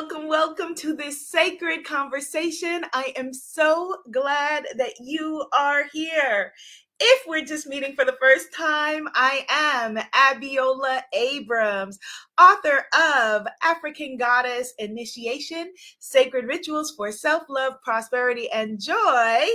welcome, 0.00 0.28
welcome 0.28 0.74
to 0.76 0.94
this 0.94 1.28
sacred 1.28 1.84
conversation. 1.84 2.84
I 2.92 3.12
am 3.16 3.34
so 3.34 3.96
glad 4.12 4.64
that 4.76 4.92
you 5.00 5.44
are 5.58 5.86
here. 5.92 6.52
If 7.00 7.26
we're 7.26 7.44
just 7.44 7.66
meeting 7.66 7.96
for 7.96 8.04
the 8.04 8.16
first 8.20 8.52
time, 8.54 9.08
I 9.16 9.44
am 9.48 9.98
Abiola 10.14 11.02
Abrams, 11.12 11.98
author 12.38 12.86
of 12.94 13.46
African 13.62 14.16
Goddess 14.16 14.74
Initiation 14.78 15.72
Sacred 15.98 16.46
Rituals 16.46 16.94
for 16.96 17.10
Self 17.10 17.44
Love, 17.48 17.74
Prosperity, 17.82 18.50
and 18.50 18.80
Joy. 18.80 19.46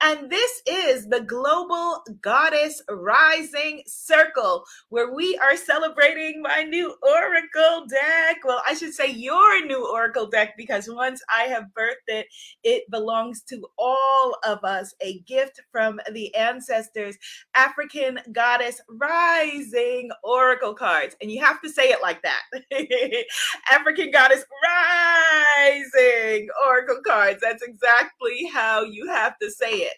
And 0.00 0.30
this 0.30 0.62
is 0.66 1.08
the 1.08 1.20
Global 1.20 2.02
Goddess 2.20 2.82
Rising 2.90 3.82
Circle, 3.86 4.64
where 4.88 5.14
we 5.14 5.38
are 5.38 5.56
celebrating 5.56 6.42
my 6.42 6.62
new 6.64 6.94
Oracle 7.02 7.86
deck. 7.88 8.38
Well, 8.44 8.62
I 8.66 8.74
should 8.74 8.94
say 8.94 9.10
your 9.10 9.64
new 9.64 9.88
Oracle 9.92 10.26
deck, 10.26 10.54
because 10.56 10.88
once 10.90 11.22
I 11.34 11.44
have 11.44 11.64
birthed 11.78 12.08
it, 12.08 12.26
it 12.64 12.90
belongs 12.90 13.42
to 13.42 13.62
all 13.78 14.36
of 14.44 14.64
us, 14.64 14.94
a 15.00 15.20
gift 15.20 15.60
from 15.70 16.00
the 16.12 16.34
ancestors 16.34 17.16
African 17.54 18.18
Goddess 18.32 18.80
Rising 18.88 20.10
Oracle 20.24 20.74
cards. 20.74 21.16
And 21.20 21.30
you 21.30 21.40
have 21.44 21.60
to 21.62 21.68
say 21.68 21.84
it 21.84 22.02
like 22.02 22.22
that 22.22 22.31
African 23.70 24.10
Goddess 24.10 24.44
Rising 24.64 26.48
Oracle 26.66 27.00
cards. 27.06 27.40
That's 27.40 27.62
exactly 27.62 28.48
how 28.52 28.82
you 28.82 29.08
have 29.08 29.38
to 29.40 29.50
say 29.50 29.72
it. 29.72 29.94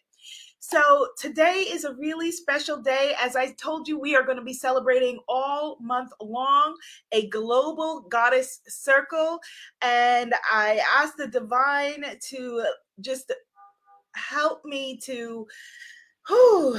So, 0.66 1.08
today 1.18 1.66
is 1.70 1.84
a 1.84 1.94
really 1.96 2.32
special 2.32 2.80
day. 2.80 3.14
As 3.20 3.36
I 3.36 3.52
told 3.52 3.86
you, 3.86 4.00
we 4.00 4.16
are 4.16 4.22
going 4.22 4.38
to 4.38 4.42
be 4.42 4.54
celebrating 4.54 5.18
all 5.28 5.76
month 5.82 6.10
long 6.22 6.74
a 7.12 7.28
global 7.28 8.06
goddess 8.08 8.60
circle. 8.66 9.40
And 9.82 10.32
I 10.50 10.80
asked 10.90 11.18
the 11.18 11.26
divine 11.26 12.02
to 12.30 12.64
just 13.00 13.30
help 14.14 14.64
me 14.64 14.98
to 15.04 15.46
whew, 16.28 16.78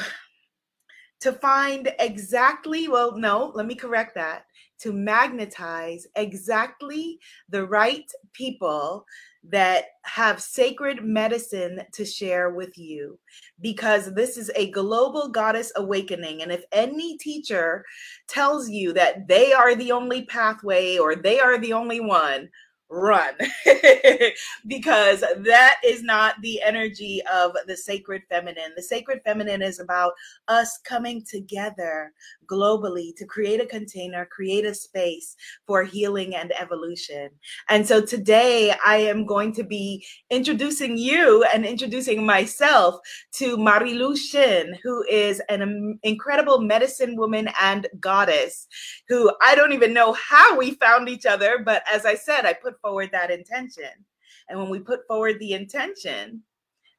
to 1.22 1.33
find 1.33 1.94
exactly, 2.00 2.88
well, 2.88 3.17
no, 3.17 3.52
let 3.56 3.66
me 3.66 3.76
correct 3.76 4.16
that, 4.16 4.45
to 4.80 4.92
magnetize 4.94 6.08
exactly 6.16 7.20
the 7.50 7.66
right 7.66 8.09
people 8.34 9.06
that 9.50 9.86
have 10.04 10.42
sacred 10.42 11.04
medicine 11.04 11.82
to 11.94 12.04
share 12.04 12.50
with 12.50 12.78
you 12.78 13.20
because 13.62 14.14
this 14.14 14.38
is 14.38 14.52
a 14.56 14.72
global 14.72 15.30
goddess 15.30 15.72
awakening. 15.76 16.42
And 16.42 16.52
if 16.52 16.64
any 16.72 17.17
teacher 17.17 17.86
tells 18.28 18.70
you 18.70 18.94
that 18.94 19.28
they 19.28 19.54
are 19.54 19.76
the 19.76 19.92
only 19.92 20.23
pathway 20.26 20.98
or 20.98 21.16
they 21.16 21.39
are 21.39 21.60
the 21.60 21.73
only 21.73 22.00
one, 22.00 22.50
run 22.89 23.33
because 24.67 25.22
that 25.38 25.78
is 25.83 26.03
not 26.03 26.36
the 26.41 26.61
energy 26.61 27.22
of 27.31 27.53
the 27.67 27.75
sacred 27.75 28.22
feminine. 28.30 28.72
The 28.75 28.83
sacred 28.83 29.22
feminine 29.25 29.61
is 29.61 29.80
about 29.80 30.14
us 30.47 30.80
coming 30.83 31.23
together 31.23 32.14
globally 32.45 33.16
to 33.17 33.25
create 33.25 33.59
a 33.59 33.66
container, 33.66 34.25
create 34.25 34.66
a 34.66 34.73
space 34.73 35.36
for 35.66 35.83
healing 35.83 36.36
and 36.36 36.53
evolution. 36.59 37.30
And 37.69 37.88
so 37.88 38.05
today 38.05 38.73
I 38.86 38.97
am 38.97 39.25
going 39.25 39.53
to 39.53 39.64
be 39.64 40.05
introducing 40.30 40.97
you 40.97 41.44
and 41.53 41.66
introducing 41.66 42.25
myself 42.25 42.99
to 43.33 43.58
Marilu 43.58 44.17
Shinn, 44.17 44.77
who 44.83 45.03
is 45.09 45.42
an 45.49 45.99
incredible 46.03 46.61
medicine 46.61 47.16
woman 47.16 47.49
and 47.59 47.88
goddess 47.99 48.67
who 49.08 49.31
I 49.42 49.55
don't 49.55 49.73
even 49.73 49.94
know 49.94 50.14
how 50.14 50.58
we 50.58 50.72
found 50.72 51.09
each 51.09 51.25
other, 51.25 51.59
but 51.64 51.83
as 51.92 52.05
I 52.05 52.16
said, 52.16 52.45
I 52.45 52.53
put 52.53 52.75
put 52.76 52.81
forward 52.81 53.09
that 53.12 53.31
intention. 53.31 54.06
And 54.50 54.59
when 54.59 54.70
we 54.70 54.80
put 54.80 55.08
forward 55.08 55.40
the 55.40 55.54
intention, 55.54 56.44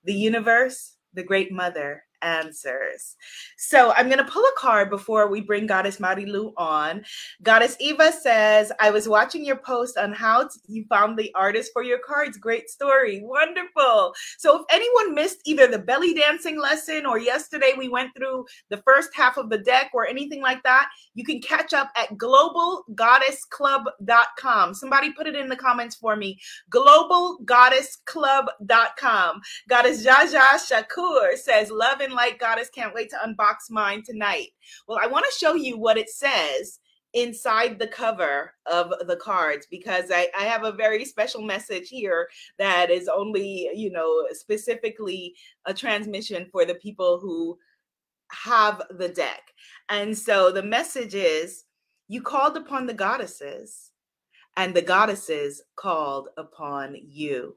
the 0.05 0.15
universe, 0.15 0.97
the 1.15 1.23
great 1.23 1.53
mother, 1.53 2.05
answers. 2.22 3.17
So 3.56 3.92
I'm 3.97 4.06
going 4.06 4.25
to 4.25 4.31
pull 4.31 4.44
a 4.44 4.59
card 4.59 4.91
before 4.91 5.28
we 5.28 5.41
bring 5.41 5.66
Goddess 5.66 5.97
Marilu 5.99 6.53
on. 6.56 7.04
Goddess 7.43 7.77
Eva 7.81 8.12
says, 8.12 8.71
I 8.81 8.91
was 8.91 9.09
watching 9.09 9.44
your 9.44 9.56
post 9.56 9.99
on 9.99 10.12
how 10.12 10.49
you 10.66 10.84
found 10.88 11.19
the 11.19 11.34
artist 11.34 11.72
for 11.72 11.82
your 11.82 11.99
cards. 11.99 12.37
Great 12.37 12.71
story. 12.71 13.21
Wonderful. 13.22 14.15
So 14.38 14.60
if 14.60 14.66
anyone 14.71 15.15
missed 15.15 15.41
either 15.44 15.66
the 15.66 15.78
belly 15.78 16.15
dancing 16.15 16.60
lesson 16.60 17.06
or 17.06 17.19
yesterday 17.19 17.72
we 17.76 17.88
went 17.88 18.15
through 18.16 18.47
the 18.71 18.76
first 18.78 19.10
half 19.15 19.37
of 19.37 19.50
the 19.50 19.59
deck 19.59 19.91
or 19.94 20.06
anything 20.06 20.41
like 20.41 20.62
that, 20.62 20.88
you 21.15 21.25
can 21.25 21.41
catch 21.41 21.72
up 21.72 21.91
at 21.97 22.16
globalgoddessclub.com. 22.16 24.75
Somebody 24.75 25.12
put 25.12 25.26
it 25.26 25.34
in 25.34 25.49
the 25.49 25.56
comments 25.56 25.97
for 25.97 26.15
me. 26.16 26.38
globalgoddessclub.com. 26.71 29.41
Goddess 29.69 30.05
Jaja 30.05 30.56
Shakur 30.56 31.37
says, 31.37 31.71
love 31.71 32.00
Light 32.12 32.39
Goddess 32.39 32.71
can't 32.71 32.94
wait 32.94 33.11
to 33.11 33.17
unbox 33.17 33.71
mine 33.71 34.03
tonight. 34.05 34.49
Well, 34.87 34.99
I 35.00 35.06
want 35.06 35.25
to 35.25 35.39
show 35.39 35.55
you 35.55 35.78
what 35.78 35.99
it 35.99 36.11
says 36.11 36.78
inside 37.15 37.78
the 37.78 37.87
cover 37.87 38.53
of 38.71 38.93
the 39.06 39.17
cards 39.17 39.67
because 39.71 40.11
I, 40.11 40.28
I 40.39 40.44
have 40.44 40.65
a 40.65 40.72
very 40.72 41.05
special 41.05 41.43
message 41.43 41.89
here 41.89 42.28
that 42.59 42.91
is 42.91 43.09
only, 43.09 43.71
you 43.75 43.91
know, 43.91 44.27
specifically 44.33 45.34
a 45.65 45.72
transmission 45.72 46.47
for 46.53 46.65
the 46.65 46.75
people 46.75 47.19
who 47.21 47.59
have 48.31 48.83
the 48.91 49.09
deck. 49.09 49.41
And 49.88 50.17
so 50.17 50.50
the 50.50 50.62
message 50.62 51.15
is 51.15 51.65
you 52.09 52.23
called 52.23 52.56
upon 52.56 52.87
the 52.87 52.94
goddesses, 52.94 53.91
and 54.56 54.75
the 54.75 54.83
goddesses 54.83 55.62
called 55.77 56.28
upon 56.37 56.97
you. 57.03 57.56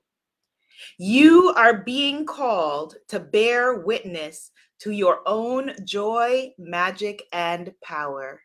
You 0.98 1.54
are 1.56 1.84
being 1.84 2.26
called 2.26 2.96
to 3.08 3.20
bear 3.20 3.76
witness 3.80 4.52
to 4.80 4.92
your 4.92 5.22
own 5.26 5.74
joy, 5.86 6.52
magic, 6.58 7.24
and 7.32 7.74
power. 7.84 8.42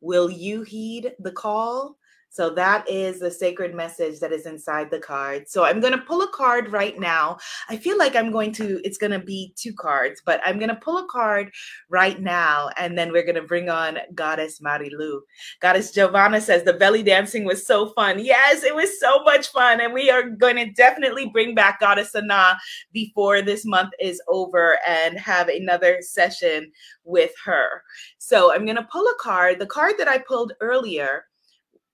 Will 0.00 0.30
you 0.30 0.62
heed 0.62 1.12
the 1.18 1.32
call? 1.32 1.97
So 2.30 2.50
that 2.50 2.88
is 2.88 3.20
the 3.20 3.30
sacred 3.30 3.74
message 3.74 4.20
that 4.20 4.32
is 4.32 4.46
inside 4.46 4.90
the 4.90 4.98
card. 4.98 5.48
So 5.48 5.64
I'm 5.64 5.80
going 5.80 5.92
to 5.92 6.04
pull 6.04 6.22
a 6.22 6.28
card 6.28 6.72
right 6.72 6.98
now. 6.98 7.38
I 7.68 7.76
feel 7.76 7.98
like 7.98 8.14
I'm 8.14 8.30
going 8.30 8.52
to, 8.52 8.80
it's 8.84 8.98
going 8.98 9.12
to 9.12 9.18
be 9.18 9.52
two 9.56 9.72
cards, 9.72 10.22
but 10.24 10.40
I'm 10.44 10.58
going 10.58 10.68
to 10.68 10.76
pull 10.76 10.98
a 10.98 11.06
card 11.06 11.50
right 11.88 12.20
now 12.20 12.70
and 12.76 12.96
then 12.96 13.12
we're 13.12 13.24
going 13.24 13.34
to 13.34 13.42
bring 13.42 13.68
on 13.68 13.98
Goddess 14.14 14.60
Marilu. 14.60 15.20
Goddess 15.60 15.90
Giovanna 15.90 16.40
says 16.40 16.62
the 16.62 16.74
belly 16.74 17.02
dancing 17.02 17.44
was 17.44 17.66
so 17.66 17.90
fun. 17.90 18.24
Yes, 18.24 18.62
it 18.62 18.74
was 18.74 19.00
so 19.00 19.22
much 19.24 19.48
fun. 19.48 19.80
And 19.80 19.92
we 19.92 20.10
are 20.10 20.28
going 20.28 20.56
to 20.56 20.70
definitely 20.72 21.30
bring 21.30 21.54
back 21.54 21.80
Goddess 21.80 22.12
Sana 22.12 22.58
before 22.92 23.42
this 23.42 23.64
month 23.64 23.90
is 24.00 24.20
over 24.28 24.78
and 24.86 25.18
have 25.18 25.48
another 25.48 25.98
session 26.02 26.70
with 27.04 27.32
her. 27.44 27.82
So 28.18 28.54
I'm 28.54 28.64
going 28.64 28.76
to 28.76 28.88
pull 28.92 29.06
a 29.06 29.14
card. 29.18 29.58
The 29.58 29.66
card 29.66 29.94
that 29.98 30.08
I 30.08 30.18
pulled 30.18 30.52
earlier 30.60 31.24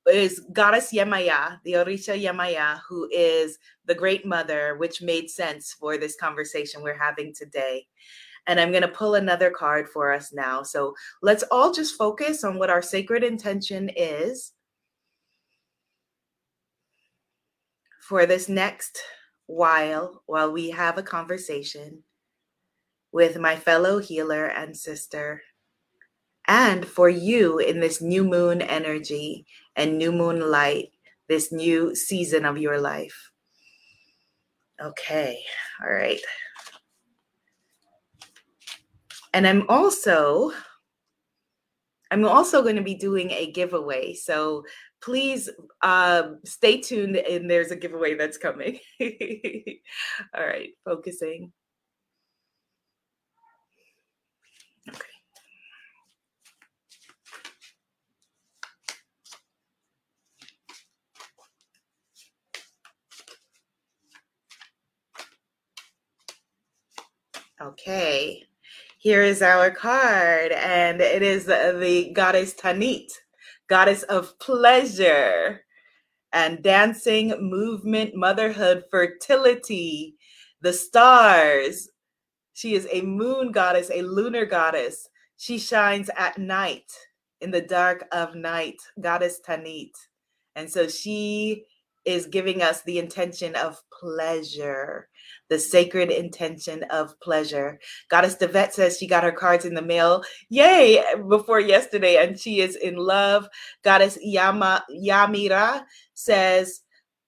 is 0.06 0.40
goddess 0.52 0.92
Yemaya, 0.92 1.60
the 1.64 1.74
Orisha 1.74 2.20
Yemaya, 2.20 2.80
who 2.88 3.08
is 3.10 3.58
the 3.86 3.94
great 3.94 4.26
mother, 4.26 4.76
which 4.76 5.02
made 5.02 5.30
sense 5.30 5.72
for 5.72 5.96
this 5.96 6.16
conversation 6.16 6.82
we're 6.82 6.98
having 6.98 7.32
today. 7.34 7.86
And 8.46 8.60
I'm 8.60 8.70
going 8.70 8.82
to 8.82 8.88
pull 8.88 9.14
another 9.14 9.50
card 9.50 9.88
for 9.88 10.12
us 10.12 10.32
now. 10.32 10.62
So 10.62 10.94
let's 11.22 11.44
all 11.50 11.72
just 11.72 11.96
focus 11.96 12.44
on 12.44 12.58
what 12.58 12.68
our 12.70 12.82
sacred 12.82 13.24
intention 13.24 13.90
is 13.96 14.52
for 18.02 18.26
this 18.26 18.50
next 18.50 19.00
while, 19.46 20.22
while 20.26 20.52
we 20.52 20.70
have 20.70 20.98
a 20.98 21.02
conversation 21.02 22.02
with 23.12 23.38
my 23.38 23.56
fellow 23.56 23.98
healer 23.98 24.46
and 24.46 24.76
sister, 24.76 25.40
and 26.46 26.86
for 26.86 27.08
you 27.08 27.58
in 27.58 27.80
this 27.80 28.00
new 28.00 28.24
moon 28.24 28.62
energy 28.62 29.46
and 29.76 29.98
new 29.98 30.12
moon 30.12 30.50
light, 30.50 30.90
this 31.28 31.52
new 31.52 31.94
season 31.94 32.44
of 32.44 32.58
your 32.58 32.80
life. 32.80 33.30
Okay, 34.80 35.40
all 35.82 35.90
right. 35.90 36.20
And 39.32 39.46
I'm 39.46 39.64
also 39.68 40.52
I'm 42.10 42.24
also 42.24 42.62
going 42.62 42.76
to 42.76 42.82
be 42.82 42.94
doing 42.94 43.30
a 43.32 43.50
giveaway. 43.50 44.14
So 44.14 44.64
please 45.02 45.50
um, 45.82 46.38
stay 46.44 46.80
tuned 46.80 47.16
and 47.16 47.50
there's 47.50 47.70
a 47.70 47.76
giveaway 47.76 48.14
that's 48.14 48.38
coming. 48.38 48.78
All 49.00 50.46
right, 50.46 50.70
focusing. 50.84 51.52
Okay, 67.64 68.44
here 68.98 69.22
is 69.22 69.40
our 69.40 69.70
card, 69.70 70.52
and 70.52 71.00
it 71.00 71.22
is 71.22 71.46
the, 71.46 72.10
goddess 72.14 72.54
Tanit, 72.54 73.10
goddess 73.68 74.02
of 74.04 74.38
pleasure. 74.38 75.62
and 76.32 76.62
dancing, 76.62 77.30
movement, 77.40 78.14
motherhood, 78.14 78.84
fertility, 78.90 80.16
the 80.60 80.72
stars. 80.72 81.88
She 82.54 82.74
is 82.74 82.88
a 82.92 83.02
moon 83.02 83.52
goddess, 83.52 83.90
a 83.92 84.02
lunar 84.02 84.44
goddess. 84.44 85.08
She 85.36 85.58
shines 85.58 86.10
at 86.16 86.38
night, 86.38 86.92
in 87.40 87.52
the 87.52 87.60
dark 87.60 88.06
of 88.12 88.34
night, 88.34 88.76
goddess 89.00 89.40
Tanit. 89.46 89.92
And 90.56 90.70
so 90.70 90.88
she 90.88 91.64
is 92.04 92.26
giving 92.26 92.62
us 92.62 92.82
the 92.82 92.98
intention 92.98 93.54
of 93.56 93.80
pleasure, 93.98 95.08
the 95.48 95.58
sacred 95.58 96.10
intention 96.10 96.82
of 96.84 97.18
pleasure. 97.20 97.78
Goddess 98.08 98.36
Devet 98.36 98.72
says 98.72 98.98
she 98.98 99.06
got 99.06 99.24
her 99.24 99.32
cards 99.32 99.64
in 99.64 99.74
the 99.74 99.82
mail, 99.82 100.22
yay, 100.48 101.02
before 101.28 101.60
yesterday, 101.60 102.16
and 102.16 102.38
she 102.38 102.60
is 102.60 102.76
in 102.76 102.96
love. 102.96 103.48
Goddess 103.82 104.18
Yama, 104.22 104.84
Yamira 104.90 105.84
says, 106.14 106.80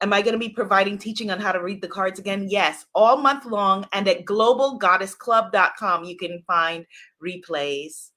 Am 0.03 0.13
I 0.13 0.21
going 0.21 0.35
to 0.35 0.39
be 0.39 0.51
providing 0.51 0.99
teaching 0.99 1.31
on 1.31 1.41
how 1.41 1.53
to 1.53 1.63
read 1.63 1.81
the 1.81 1.89
cards 1.89 2.19
again? 2.19 2.49
Yes, 2.51 2.85
all 2.95 3.17
month 3.17 3.47
long. 3.47 3.87
And 3.95 4.07
at 4.07 4.27
globalgoddessclub.com, 4.27 6.05
you 6.05 6.19
can 6.19 6.43
find 6.47 6.85
replays. 7.25 8.11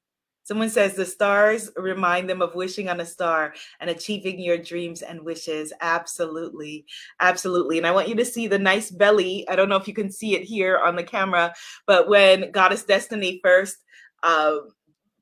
Someone 0.49 0.71
says 0.71 0.95
the 0.95 1.05
stars 1.05 1.69
remind 1.75 2.27
them 2.27 2.41
of 2.41 2.55
wishing 2.55 2.89
on 2.89 3.01
a 3.01 3.05
star 3.05 3.53
and 3.79 3.87
achieving 3.87 4.39
your 4.39 4.57
dreams 4.57 5.03
and 5.03 5.21
wishes. 5.21 5.71
Absolutely. 5.79 6.87
Absolutely. 7.19 7.77
And 7.77 7.85
I 7.85 7.91
want 7.91 8.07
you 8.07 8.15
to 8.15 8.25
see 8.25 8.47
the 8.47 8.57
nice 8.57 8.89
belly. 8.89 9.47
I 9.47 9.55
don't 9.55 9.69
know 9.69 9.75
if 9.75 9.87
you 9.87 9.93
can 9.93 10.11
see 10.11 10.35
it 10.35 10.41
here 10.41 10.79
on 10.79 10.95
the 10.95 11.03
camera, 11.03 11.53
but 11.85 12.09
when 12.09 12.49
Goddess 12.49 12.83
Destiny 12.83 13.39
first 13.43 13.77
uh, 14.23 14.55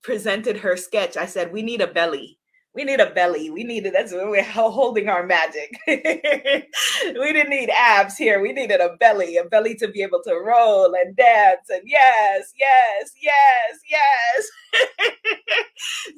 presented 0.02 0.56
her 0.60 0.78
sketch, 0.78 1.18
I 1.18 1.26
said, 1.26 1.52
We 1.52 1.62
need 1.62 1.82
a 1.82 1.88
belly 1.88 2.40
we 2.78 2.84
need 2.84 3.00
a 3.00 3.10
belly. 3.10 3.50
We 3.50 3.64
needed 3.64 3.94
that's 3.96 4.14
we're 4.14 4.44
holding 4.52 5.10
our 5.10 5.26
magic. 5.26 5.80
we 5.88 7.34
didn't 7.34 7.50
need 7.50 7.72
abs 7.72 8.16
here. 8.16 8.40
We 8.40 8.54
needed 8.54 8.80
a 8.80 8.96
belly, 8.98 9.36
a 9.38 9.46
belly 9.46 9.74
to 9.78 9.88
be 9.88 10.04
able 10.04 10.22
to 10.26 10.36
roll 10.36 10.94
and 10.94 11.16
dance 11.16 11.68
and 11.70 11.82
yes, 11.86 12.54
yes, 12.56 13.12
yes, 13.20 13.80
yes. 13.90 15.54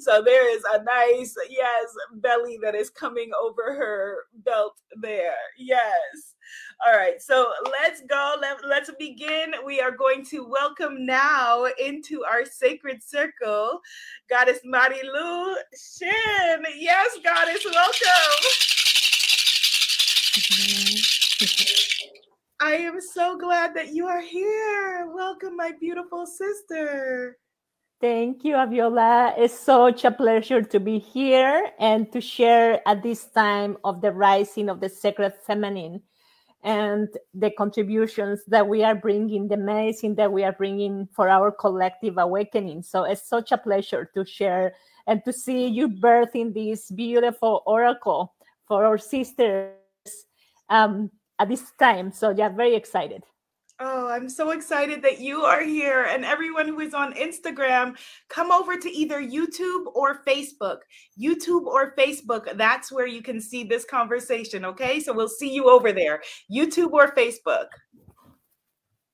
so 0.00 0.22
there 0.22 0.54
is 0.54 0.62
a 0.74 0.84
nice 0.84 1.34
yes 1.48 1.86
belly 2.16 2.58
that 2.62 2.74
is 2.74 2.90
coming 2.90 3.30
over 3.42 3.74
her 3.74 4.16
belt 4.44 4.74
there. 5.00 5.32
Yes. 5.58 6.34
All 6.86 6.96
right, 6.96 7.20
so 7.20 7.52
let's 7.80 8.02
go. 8.02 8.36
Let, 8.40 8.64
let's 8.66 8.90
begin. 8.98 9.52
We 9.64 9.80
are 9.80 9.90
going 9.90 10.24
to 10.26 10.46
welcome 10.48 11.04
now 11.04 11.66
into 11.78 12.24
our 12.24 12.44
sacred 12.44 13.02
circle 13.02 13.80
Goddess 14.28 14.60
Marilu 14.66 15.54
Shinn. 15.74 16.64
Yes, 16.76 17.18
Goddess, 17.22 17.64
welcome. 17.64 18.00
I 22.62 22.74
am 22.74 23.00
so 23.00 23.38
glad 23.38 23.74
that 23.74 23.94
you 23.94 24.06
are 24.06 24.20
here. 24.20 25.10
Welcome, 25.14 25.56
my 25.56 25.72
beautiful 25.80 26.26
sister. 26.26 27.38
Thank 28.00 28.44
you, 28.44 28.54
Abiola. 28.54 29.34
It's 29.36 29.58
such 29.58 30.04
a 30.04 30.10
pleasure 30.10 30.62
to 30.62 30.80
be 30.80 30.98
here 30.98 31.70
and 31.78 32.10
to 32.12 32.20
share 32.20 32.80
at 32.88 33.02
this 33.02 33.26
time 33.26 33.76
of 33.84 34.00
the 34.00 34.12
rising 34.12 34.70
of 34.70 34.80
the 34.80 34.88
sacred 34.88 35.34
feminine 35.46 36.02
and 36.62 37.08
the 37.32 37.50
contributions 37.50 38.42
that 38.48 38.66
we 38.66 38.84
are 38.84 38.94
bringing, 38.94 39.48
the 39.48 39.56
medicine 39.56 40.14
that 40.16 40.30
we 40.30 40.44
are 40.44 40.52
bringing 40.52 41.08
for 41.12 41.28
our 41.28 41.50
collective 41.50 42.18
awakening. 42.18 42.82
So 42.82 43.04
it's 43.04 43.26
such 43.26 43.52
a 43.52 43.58
pleasure 43.58 44.10
to 44.14 44.24
share 44.24 44.74
and 45.06 45.24
to 45.24 45.32
see 45.32 45.66
you 45.66 45.88
birthing 45.88 46.52
this 46.52 46.90
beautiful 46.90 47.62
oracle 47.66 48.34
for 48.68 48.84
our 48.84 48.98
sisters 48.98 49.72
um, 50.68 51.10
at 51.38 51.48
this 51.48 51.72
time. 51.78 52.12
So, 52.12 52.30
yeah, 52.30 52.50
very 52.50 52.74
excited. 52.74 53.24
Oh, 53.82 54.08
I'm 54.08 54.28
so 54.28 54.50
excited 54.50 55.00
that 55.02 55.20
you 55.20 55.40
are 55.40 55.62
here. 55.62 56.02
And 56.02 56.22
everyone 56.22 56.68
who 56.68 56.80
is 56.80 56.92
on 56.92 57.14
Instagram, 57.14 57.96
come 58.28 58.52
over 58.52 58.76
to 58.76 58.90
either 58.90 59.22
YouTube 59.22 59.86
or 59.94 60.22
Facebook. 60.22 60.80
YouTube 61.18 61.64
or 61.64 61.94
Facebook, 61.96 62.58
that's 62.58 62.92
where 62.92 63.06
you 63.06 63.22
can 63.22 63.40
see 63.40 63.64
this 63.64 63.86
conversation. 63.86 64.66
Okay. 64.66 65.00
So 65.00 65.14
we'll 65.14 65.30
see 65.30 65.50
you 65.50 65.70
over 65.70 65.92
there. 65.92 66.20
YouTube 66.52 66.92
or 66.92 67.14
Facebook. 67.14 67.68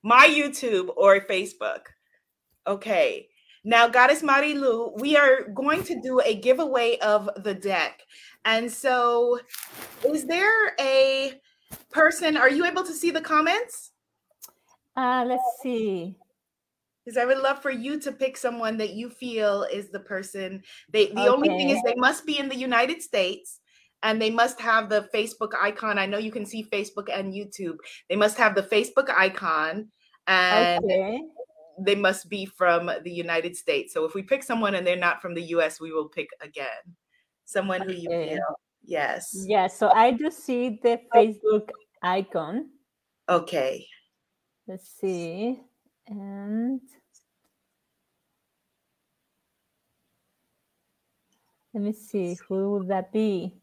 My 0.03 0.27
YouTube 0.27 0.89
or 0.97 1.21
Facebook. 1.21 1.83
Okay. 2.67 3.29
Now, 3.63 3.87
Goddess 3.87 4.23
Marilu, 4.23 4.99
we 5.01 5.17
are 5.17 5.49
going 5.49 5.85
to 5.85 6.01
do 6.01 6.21
a 6.25 6.35
giveaway 6.35 6.99
of 6.99 7.31
the 7.45 7.55
deck. 7.55 8.03
And 8.45 8.71
so, 8.71 9.41
is 10.05 10.25
there 10.25 10.75
a 10.79 11.41
person? 11.91 12.37
Are 12.37 12.51
you 12.51 12.65
able 12.65 12.85
to 12.85 12.93
see 12.93 13.11
the 13.11 13.21
comments? 13.21 13.93
Uh, 14.97 15.25
let's 15.27 15.43
see. 15.63 16.17
Because 17.05 17.19
I 17.19 17.25
would 17.25 17.39
love 17.39 17.63
for 17.63 17.71
you 17.71 18.01
to 18.01 18.11
pick 18.11 18.37
someone 18.37 18.77
that 18.79 18.95
you 18.95 19.11
feel 19.11 19.63
is 19.65 19.91
the 19.91 20.01
person. 20.01 20.63
They 20.91 21.07
the 21.07 21.21
okay. 21.21 21.29
only 21.29 21.49
thing 21.49 21.71
is 21.71 21.81
they 21.83 21.95
must 21.97 22.27
be 22.27 22.39
in 22.39 22.49
the 22.49 22.57
United 22.57 23.01
States 23.01 23.61
and 24.03 24.21
they 24.21 24.31
must 24.31 24.61
have 24.61 24.89
the 24.89 25.09
Facebook 25.15 25.53
icon. 25.61 25.99
I 25.99 26.07
know 26.07 26.19
you 26.19 26.33
can 26.33 26.45
see 26.45 26.65
Facebook 26.65 27.07
and 27.13 27.33
YouTube. 27.33 27.77
They 28.09 28.17
must 28.17 28.37
have 28.39 28.55
the 28.55 28.63
Facebook 28.63 29.09
icon 29.11 29.89
and 30.27 30.85
okay. 30.85 31.23
they 31.79 31.95
must 31.95 32.29
be 32.29 32.47
from 32.47 32.91
the 33.05 33.11
United 33.11 33.57
States. 33.57 33.95
So 33.95 34.05
if 34.05 34.15
we 34.15 34.23
pick 34.23 34.43
someone 34.43 34.75
and 34.75 34.87
they're 34.87 34.97
not 34.97 35.23
from 35.23 35.35
the 35.35 35.43
US, 35.55 35.81
we 35.81 35.93
will 35.93 36.09
pick 36.09 36.29
again. 36.41 36.67
Someone 37.45 37.83
okay. 37.83 37.95
who 37.95 38.01
you 38.01 38.09
feel. 38.09 38.57
Yes. 38.85 39.45
Yes. 39.47 39.79
So 39.79 39.91
I 39.91 40.11
do 40.11 40.31
see 40.31 40.81
the 40.83 41.01
Facebook 41.15 41.69
icon. 42.03 42.71
Okay. 43.29 43.87
Let's 44.69 44.89
see. 45.01 45.61
And 46.09 46.81
let 51.73 51.83
me 51.83 51.93
see, 51.93 52.37
who 52.49 52.73
would 52.79 52.89
that 52.89 53.13
be? 53.13 53.55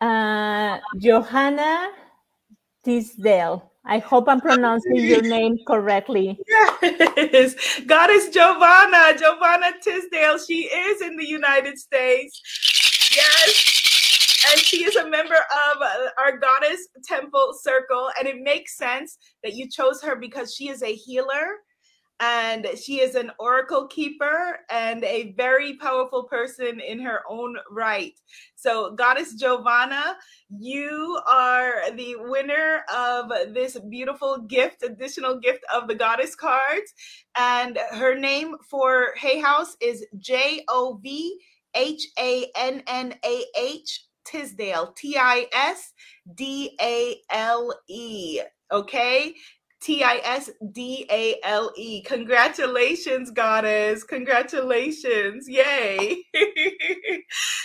Uh, 0.00 0.78
Johanna 0.98 1.88
Tisdale. 2.84 3.72
I 3.88 3.98
hope 3.98 4.28
I'm 4.28 4.40
pronouncing 4.40 4.96
your 4.96 5.22
name 5.22 5.58
correctly. 5.66 6.38
Yes, 6.82 7.80
Goddess 7.86 8.28
Giovanna, 8.30 9.16
Giovanna 9.16 9.72
Tisdale. 9.80 10.38
She 10.38 10.64
is 10.64 11.00
in 11.00 11.16
the 11.16 11.26
United 11.26 11.78
States. 11.78 12.42
Yes, 13.14 13.65
and 14.48 14.60
she 14.60 14.84
is 14.84 14.96
a 14.96 15.08
member 15.08 15.34
of 15.34 15.82
uh, 15.82 16.08
our 16.20 16.38
goddess 16.38 16.88
temple 17.04 17.54
circle 17.60 18.10
and 18.18 18.28
it 18.28 18.40
makes 18.40 18.76
sense 18.76 19.18
that 19.42 19.54
you 19.54 19.68
chose 19.68 20.02
her 20.02 20.16
because 20.16 20.54
she 20.54 20.68
is 20.68 20.82
a 20.82 20.94
healer 20.94 21.58
and 22.20 22.66
she 22.82 23.00
is 23.00 23.14
an 23.14 23.30
oracle 23.38 23.86
keeper 23.88 24.58
and 24.70 25.04
a 25.04 25.32
very 25.32 25.74
powerful 25.76 26.24
person 26.24 26.80
in 26.80 26.98
her 26.98 27.20
own 27.28 27.56
right. 27.70 28.14
So, 28.54 28.94
Goddess 28.94 29.34
Giovanna, 29.34 30.16
you 30.48 31.20
are 31.28 31.90
the 31.94 32.16
winner 32.18 32.84
of 32.94 33.28
this 33.52 33.78
beautiful 33.90 34.38
gift, 34.38 34.82
additional 34.82 35.38
gift 35.38 35.62
of 35.74 35.88
the 35.88 35.94
Goddess 35.94 36.34
cards. 36.34 36.94
And 37.36 37.78
her 37.92 38.14
name 38.14 38.56
for 38.68 39.12
Hay 39.18 39.38
House 39.38 39.76
is 39.82 40.06
J 40.18 40.64
O 40.68 40.98
V 41.02 41.38
H 41.74 42.08
A 42.18 42.50
N 42.56 42.82
N 42.86 43.14
A 43.24 43.44
H 43.58 44.05
Tisdale, 44.26 44.92
T 44.96 45.16
I 45.16 45.46
S 45.52 45.92
D 46.34 46.76
A 46.80 47.16
L 47.30 47.72
E. 47.88 48.40
Okay. 48.72 49.34
T 49.80 50.02
I 50.02 50.20
S 50.24 50.50
D 50.72 51.06
A 51.10 51.36
L 51.44 51.70
E. 51.76 52.02
Congratulations, 52.02 53.30
goddess. 53.30 54.02
Congratulations. 54.04 55.48
Yay. 55.48 56.22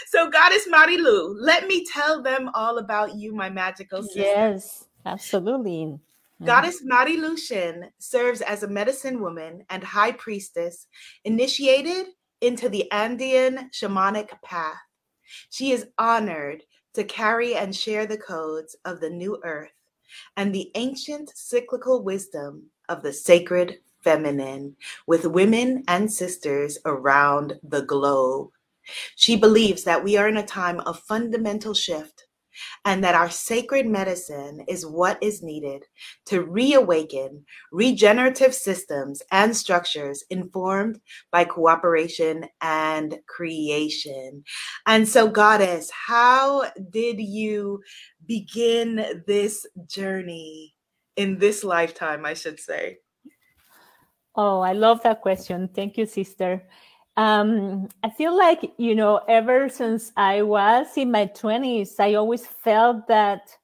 so, 0.08 0.30
Goddess 0.30 0.68
Marilu, 0.68 1.34
let 1.40 1.68
me 1.68 1.86
tell 1.86 2.22
them 2.22 2.52
all 2.54 2.78
about 2.78 3.16
you, 3.16 3.34
my 3.34 3.50
magical 3.50 4.04
sister. 4.04 4.20
Yes, 4.20 4.86
absolutely. 5.06 5.86
Mm. 6.42 6.46
Goddess 6.46 6.84
Marilu 6.84 7.38
Shinn 7.38 7.90
serves 8.00 8.42
as 8.42 8.64
a 8.64 8.68
medicine 8.68 9.22
woman 9.22 9.64
and 9.70 9.84
high 9.84 10.12
priestess 10.12 10.88
initiated 11.24 12.08
into 12.42 12.68
the 12.68 12.92
Andean 12.92 13.70
shamanic 13.72 14.30
path. 14.44 14.78
She 15.50 15.72
is 15.72 15.88
honored 15.98 16.64
to 16.94 17.04
carry 17.04 17.56
and 17.56 17.76
share 17.76 18.06
the 18.06 18.18
codes 18.18 18.76
of 18.86 19.00
the 19.00 19.10
new 19.10 19.40
earth 19.44 19.72
and 20.36 20.54
the 20.54 20.72
ancient 20.76 21.32
cyclical 21.36 22.04
wisdom 22.04 22.70
of 22.90 23.02
the 23.02 23.14
sacred 23.14 23.78
feminine 24.04 24.76
with 25.08 25.26
women 25.26 25.84
and 25.88 26.12
sisters 26.12 26.78
around 26.86 27.60
the 27.64 27.84
globe. 27.84 28.50
She 29.16 29.36
believes 29.36 29.84
that 29.84 30.04
we 30.04 30.18
are 30.18 30.28
in 30.28 30.38
a 30.38 30.46
time 30.46 30.80
of 30.82 31.00
fundamental 31.00 31.74
shift 31.74 32.26
and 32.86 33.04
that 33.04 33.16
our 33.16 33.30
sacred 33.30 33.88
medicine 33.88 34.64
is 34.68 34.86
what 34.86 35.22
is 35.22 35.42
needed 35.42 35.84
to 36.26 36.44
reawaken 36.44 37.46
regenerative 37.72 38.54
systems 38.54 39.22
and 39.32 39.56
structures 39.56 40.24
informed 40.30 41.00
by 41.32 41.44
cooperation 41.44 42.46
and 42.62 43.20
creation. 43.28 44.44
And 44.86 45.08
so, 45.08 45.28
Goddess, 45.28 45.90
how 45.92 46.72
did 46.90 47.20
you 47.20 47.82
begin 48.26 49.24
this 49.28 49.66
journey 49.88 50.76
in 51.16 51.38
this 51.38 51.64
lifetime, 51.64 52.26
I 52.26 52.34
should 52.34 52.60
say? 52.60 52.98
Oh, 54.36 54.62
I 54.62 54.74
love 54.74 55.04
that 55.04 55.22
question. 55.22 55.70
Thank 55.74 55.98
you, 55.98 56.06
sister. 56.06 56.64
Um, 57.18 57.90
I 58.04 58.10
feel 58.10 58.38
like, 58.38 58.72
you 58.78 58.96
know, 58.96 59.22
ever 59.28 59.68
since 59.70 60.12
I 60.16 60.42
was 60.42 60.88
in 60.96 61.12
my 61.12 61.28
20s, 61.28 62.00
I 62.00 62.14
always 62.16 62.46
felt 62.46 63.08
that 63.08 63.56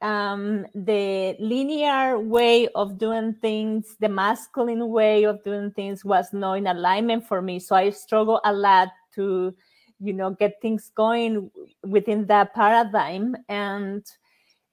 um, 0.00 0.66
the 0.74 1.36
linear 1.38 2.18
way 2.18 2.68
of 2.74 2.98
doing 2.98 3.34
things, 3.34 3.96
the 4.00 4.08
masculine 4.08 4.88
way 4.88 5.24
of 5.24 5.42
doing 5.44 5.70
things 5.70 6.04
was 6.04 6.32
not 6.32 6.54
in 6.54 6.66
alignment 6.66 7.26
for 7.26 7.40
me. 7.40 7.60
So 7.60 7.76
I 7.76 7.90
struggle 7.90 8.40
a 8.44 8.52
lot 8.52 8.88
to, 9.14 9.54
you 10.00 10.12
know, 10.12 10.30
get 10.30 10.60
things 10.60 10.90
going 10.94 11.50
within 11.86 12.26
that 12.26 12.52
paradigm. 12.52 13.36
And 13.48 14.04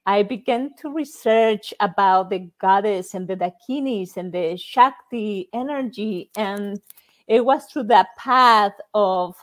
I 0.05 0.23
began 0.23 0.71
to 0.79 0.89
research 0.91 1.73
about 1.79 2.31
the 2.31 2.49
goddess 2.59 3.13
and 3.13 3.27
the 3.27 3.35
Dakinis 3.35 4.17
and 4.17 4.31
the 4.33 4.57
Shakti 4.57 5.49
energy. 5.53 6.31
And 6.35 6.81
it 7.29 7.45
was 7.45 7.65
through 7.65 7.83
that 7.83 8.17
path 8.17 8.73
of 8.95 9.35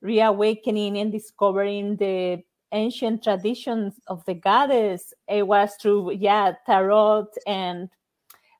reawakening 0.00 0.96
and 0.98 1.10
discovering 1.12 1.96
the 1.96 2.40
ancient 2.72 3.24
traditions 3.24 4.00
of 4.06 4.24
the 4.26 4.34
goddess. 4.34 5.12
It 5.28 5.46
was 5.46 5.74
through, 5.82 6.12
yeah, 6.12 6.52
tarot 6.64 7.26
and 7.48 7.90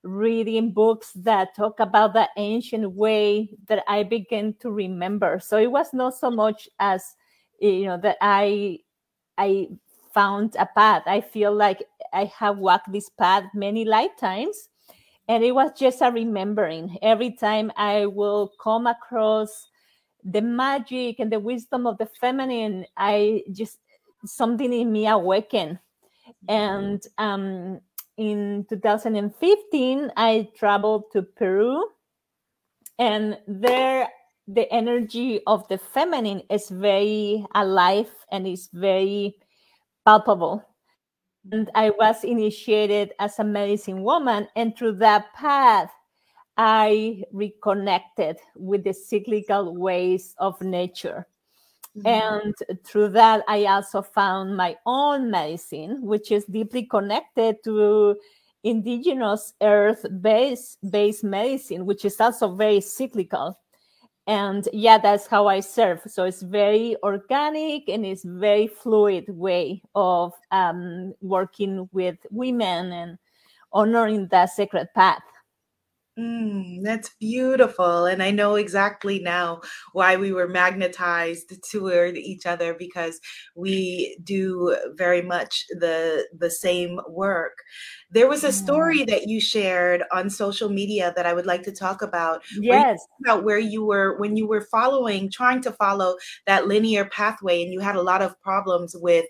reading 0.03 0.73
books 0.73 1.13
that 1.15 1.55
talk 1.55 1.79
about 1.79 2.13
the 2.15 2.29
ancient 2.37 2.91
way 2.93 3.51
that 3.69 3.85
I 3.87 4.03
began 4.03 4.55
to 4.61 4.73
remember. 4.73 5.39
So 5.39 5.57
it 5.57 5.71
was 5.71 5.93
not 5.93 6.17
so 6.17 6.31
much 6.31 6.69
as 6.81 7.15
you 7.61 7.85
know 7.85 7.99
that 7.99 8.17
I 8.21 8.79
I 9.39 9.69
found 10.13 10.57
a 10.59 10.67
path. 10.67 11.05
I 11.07 11.21
feel 11.21 11.55
like 11.55 11.85
I 12.13 12.25
have 12.37 12.59
walked 12.59 12.91
this 12.91 13.11
path 13.11 13.45
many 13.55 13.85
lifetimes. 13.85 14.70
And 15.31 15.45
it 15.45 15.53
was 15.53 15.71
just 15.79 16.03
a 16.03 16.11
remembering. 16.11 16.99
Every 17.03 17.31
time 17.31 17.71
I 17.77 18.07
will 18.07 18.51
come 18.61 18.89
across 18.89 19.69
the 20.25 20.43
magic 20.43 21.21
and 21.21 21.31
the 21.31 21.39
wisdom 21.39 21.87
of 21.87 21.99
the 21.99 22.07
feminine, 22.21 22.85
I 22.97 23.45
just 23.53 23.79
something 24.25 24.73
in 24.73 24.91
me 24.91 25.07
awakened. 25.07 25.79
And 26.49 27.01
um, 27.17 27.79
in 28.17 28.67
2015, 28.69 30.11
I 30.17 30.49
traveled 30.57 31.05
to 31.13 31.23
Peru, 31.23 31.89
and 32.99 33.39
there 33.47 34.09
the 34.49 34.69
energy 34.73 35.43
of 35.47 35.69
the 35.69 35.79
feminine 35.79 36.43
is 36.51 36.69
very 36.71 37.47
alive 37.55 38.11
and 38.33 38.49
is 38.49 38.69
very 38.73 39.37
palpable. 40.05 40.65
And 41.51 41.71
I 41.75 41.91
was 41.91 42.25
initiated 42.25 43.13
as 43.19 43.39
a 43.39 43.45
medicine 43.45 44.03
woman. 44.03 44.49
And 44.57 44.77
through 44.77 44.97
that 44.97 45.33
path, 45.35 45.91
I 46.57 47.25
reconnected 47.33 48.39
with 48.55 48.85
the 48.85 48.93
cyclical 48.93 49.77
ways 49.77 50.35
of 50.39 50.61
nature. 50.61 51.27
Mm-hmm. 51.97 52.07
And 52.07 52.55
through 52.85 53.09
that, 53.11 53.43
I 53.49 53.65
also 53.65 54.03
found 54.03 54.57
my 54.57 54.77
own 54.87 55.31
medicine, 55.31 56.03
which 56.03 56.31
is 56.31 56.45
deeply 56.45 56.85
connected 56.85 57.65
to 57.65 58.17
indigenous 58.63 59.55
earth 59.63 60.05
based 60.21 60.79
based 60.91 61.25
medicine, 61.25 61.87
which 61.87 62.05
is 62.05 62.21
also 62.21 62.55
very 62.55 62.81
cyclical 62.81 63.59
and 64.31 64.69
yeah 64.73 64.97
that's 64.99 65.27
how 65.27 65.49
i 65.49 65.61
serve 65.61 66.01
so 66.07 66.25
it's 66.25 66.43
very 66.43 66.97
organic 67.03 67.89
and 67.89 68.07
it's 68.07 68.25
very 68.25 68.69
fluid 68.69 69.25
way 69.29 69.83
of 69.97 70.33
um, 70.53 71.13
working 71.21 71.89
with 71.93 72.17
women 72.31 72.93
and 72.93 73.19
honoring 73.73 74.29
that 74.29 74.51
sacred 74.51 74.89
path 74.95 75.23
Mm, 76.19 76.83
that's 76.83 77.11
beautiful. 77.21 78.05
And 78.05 78.23
I 78.23 78.31
know 78.31 78.57
exactly 78.57 79.21
now 79.21 79.61
why 79.93 80.17
we 80.17 80.33
were 80.33 80.49
magnetized 80.49 81.53
toward 81.71 82.17
each 82.17 82.47
other 82.47 82.75
because 82.75 83.21
we 83.57 84.19
do 84.25 84.77
very 84.97 85.23
much 85.23 85.65
the 85.79 86.27
the 86.37 86.51
same 86.51 87.01
work. 87.09 87.59
There 88.13 88.29
was 88.29 88.45
a 88.45 88.53
story 88.53 89.05
that 89.05 89.29
you 89.29 89.41
shared 89.41 90.03
on 90.13 90.29
social 90.31 90.69
media 90.69 91.13
that 91.17 91.27
I 91.27 91.33
would 91.33 91.47
like 91.47 91.63
to 91.65 91.73
talk 91.73 92.03
about. 92.03 92.43
Yes. 92.59 93.01
About 93.25 93.45
where 93.45 93.59
you 93.59 93.85
were 93.85 94.19
when 94.19 94.37
you 94.37 94.47
were 94.47 94.63
following, 94.63 95.31
trying 95.31 95.61
to 95.63 95.73
follow 95.73 96.17
that 96.47 96.67
linear 96.67 97.05
pathway 97.07 97.63
and 97.63 97.73
you 97.73 97.81
had 97.81 97.97
a 97.97 98.03
lot 98.03 98.23
of 98.23 98.41
problems 98.41 98.97
with 98.99 99.27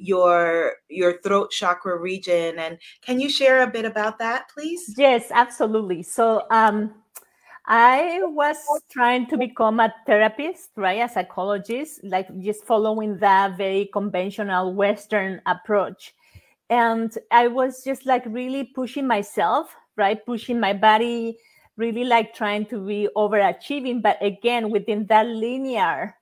your 0.00 0.76
your 0.88 1.20
throat 1.20 1.50
chakra 1.50 1.98
region 1.98 2.58
and 2.58 2.78
can 3.02 3.20
you 3.20 3.28
share 3.28 3.62
a 3.62 3.66
bit 3.66 3.84
about 3.84 4.18
that 4.18 4.48
please 4.48 4.94
yes 4.96 5.26
absolutely 5.30 6.02
so 6.02 6.46
um 6.50 6.94
i 7.66 8.20
was 8.22 8.56
trying 8.90 9.26
to 9.26 9.36
become 9.36 9.78
a 9.78 9.92
therapist 10.06 10.70
right 10.76 11.02
a 11.02 11.08
psychologist 11.08 12.00
like 12.02 12.26
just 12.40 12.64
following 12.64 13.18
that 13.18 13.58
very 13.58 13.90
conventional 13.92 14.72
western 14.72 15.40
approach 15.44 16.14
and 16.70 17.18
i 17.30 17.46
was 17.46 17.84
just 17.84 18.06
like 18.06 18.24
really 18.26 18.64
pushing 18.64 19.06
myself 19.06 19.76
right 19.96 20.24
pushing 20.24 20.58
my 20.58 20.72
body 20.72 21.36
really 21.76 22.04
like 22.04 22.34
trying 22.34 22.64
to 22.64 22.84
be 22.86 23.08
overachieving 23.16 24.00
but 24.00 24.16
again 24.22 24.70
within 24.70 25.06
that 25.06 25.26
linear 25.26 26.14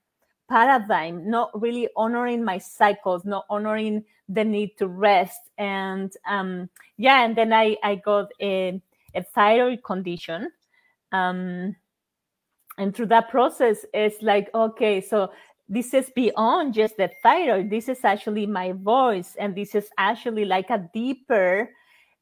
paradigm, 0.49 1.29
not 1.29 1.51
really 1.61 1.89
honoring 1.97 2.45
my 2.45 2.59
cycles, 2.59 3.25
not 3.25 3.45
honoring 3.51 4.05
the 4.29 4.45
need 4.45 4.77
to 4.79 4.89
rest. 4.89 5.51
And 5.59 6.13
um, 6.27 6.69
yeah, 6.97 7.25
and 7.25 7.37
then 7.37 7.53
I, 7.53 7.77
I 7.83 7.97
got 7.97 8.31
a, 8.41 8.81
a 9.15 9.23
thyroid 9.23 9.83
condition. 9.85 10.51
Um, 11.13 11.77
and 12.79 12.95
through 12.95 13.07
that 13.07 13.29
process, 13.29 13.85
it's 13.93 14.23
like, 14.23 14.51
okay, 14.55 15.01
so 15.01 15.31
this 15.69 15.93
is 15.93 16.11
beyond 16.15 16.75
just 16.75 16.97
the 16.97 17.11
thyroid. 17.23 17.71
This 17.71 17.89
is 17.89 18.05
actually 18.05 18.47
my 18.47 18.73
voice. 18.73 19.37
And 19.39 19.55
this 19.55 19.75
is 19.75 19.89
actually 19.99 20.45
like 20.45 20.71
a 20.71 20.89
deeper 20.95 21.71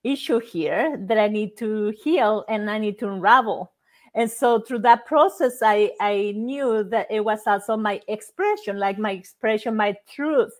issue 0.03 0.39
here 0.39 0.97
that 1.07 1.19
I 1.19 1.29
need 1.29 1.57
to 1.59 1.93
heal 2.03 2.45
and 2.49 2.71
I 2.71 2.79
need 2.79 2.99
to 3.01 3.09
unravel 3.09 3.73
and 4.17 4.31
so 4.31 4.59
through 4.59 4.81
that 4.81 5.07
process 5.07 5.59
i 5.63 5.93
i 6.01 6.33
knew 6.37 6.83
that 6.83 7.07
it 7.11 7.25
was 7.25 7.41
also 7.47 7.77
my 7.77 8.01
expression 8.09 8.79
like 8.79 8.99
my 8.99 9.13
expression 9.13 9.77
my 9.77 9.95
truth 10.09 10.53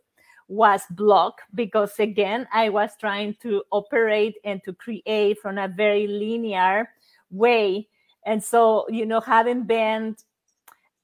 was 0.49 0.83
blocked 0.91 1.43
because 1.55 1.99
again 1.99 2.47
i 2.53 2.69
was 2.69 2.91
trying 3.01 3.35
to 3.43 3.65
operate 3.73 4.37
and 4.45 4.63
to 4.63 4.73
create 4.75 5.39
from 5.41 5.59
a 5.59 5.67
very 5.67 6.07
linear 6.07 6.89
way 7.31 7.89
and 8.27 8.43
so 8.43 8.87
you 8.89 9.05
know 9.05 9.21
having 9.21 9.65
been 9.65 10.15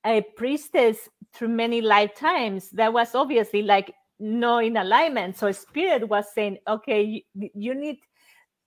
a 0.04 0.22
priestess 0.36 1.08
through 1.32 1.48
many 1.48 1.80
lifetimes 1.80 2.70
that 2.70 2.92
was 2.92 3.14
obviously 3.14 3.62
like 3.62 3.94
no 4.18 4.58
in 4.58 4.76
alignment 4.76 5.36
so 5.36 5.50
spirit 5.50 6.08
was 6.08 6.26
saying 6.34 6.58
okay 6.68 7.24
you, 7.34 7.50
you 7.54 7.74
need 7.74 7.98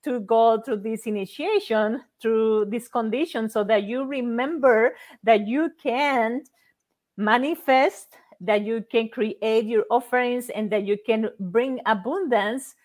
to 0.05 0.19
go 0.21 0.61
through 0.61 0.77
this 0.77 1.07
initiation, 1.07 1.99
through 2.21 2.65
this 2.65 2.87
condition, 2.87 3.49
so 3.49 3.63
that 3.63 3.83
you 3.83 4.05
remember 4.05 4.95
that 5.23 5.47
you 5.47 5.71
can 5.81 6.43
manifest, 7.17 8.15
that 8.39 8.61
you 8.61 8.85
can 8.91 9.09
create 9.09 9.65
your 9.65 9.83
offerings, 9.89 10.49
and 10.49 10.71
that 10.71 10.83
you 10.83 10.95
can 11.05 11.29
bring 11.39 11.79
abundance 11.87 12.75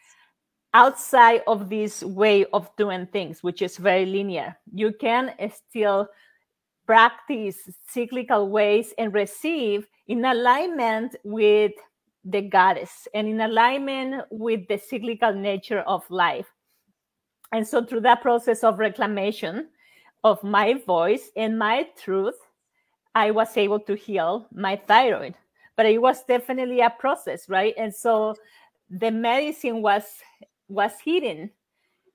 outside 0.73 1.43
of 1.47 1.69
this 1.69 2.03
way 2.03 2.47
of 2.55 2.71
doing 2.77 3.07
things, 3.07 3.43
which 3.43 3.61
is 3.61 3.77
very 3.77 4.07
linear. 4.07 4.57
You 4.73 4.93
can 4.99 5.35
still 5.69 6.09
practice 6.91 7.71
cyclical 7.87 8.49
ways 8.49 8.93
and 8.99 9.15
receive 9.15 9.87
in 10.09 10.25
alignment 10.25 11.15
with 11.23 11.71
the 12.25 12.41
goddess 12.41 13.07
and 13.15 13.29
in 13.29 13.41
alignment 13.43 14.25
with 14.33 14.67
the 14.67 14.77
cyclical 14.77 15.33
nature 15.33 15.83
of 15.83 16.03
life. 16.11 16.49
And 17.53 17.65
so, 17.65 17.85
through 17.85 18.01
that 18.01 18.23
process 18.23 18.65
of 18.65 18.81
reclamation 18.81 19.69
of 20.25 20.43
my 20.43 20.83
voice 20.85 21.31
and 21.37 21.57
my 21.57 21.87
truth, 21.97 22.35
I 23.15 23.31
was 23.31 23.57
able 23.57 23.79
to 23.87 23.95
heal 23.95 24.49
my 24.53 24.75
thyroid. 24.75 25.37
But 25.77 25.87
it 25.87 26.03
was 26.03 26.25
definitely 26.25 26.81
a 26.81 26.91
process, 26.91 27.49
right? 27.49 27.73
And 27.79 27.95
so, 27.95 28.35
the 28.91 29.13
medicine 29.13 29.81
was 29.81 30.07
was 30.67 30.95
hidden 31.05 31.53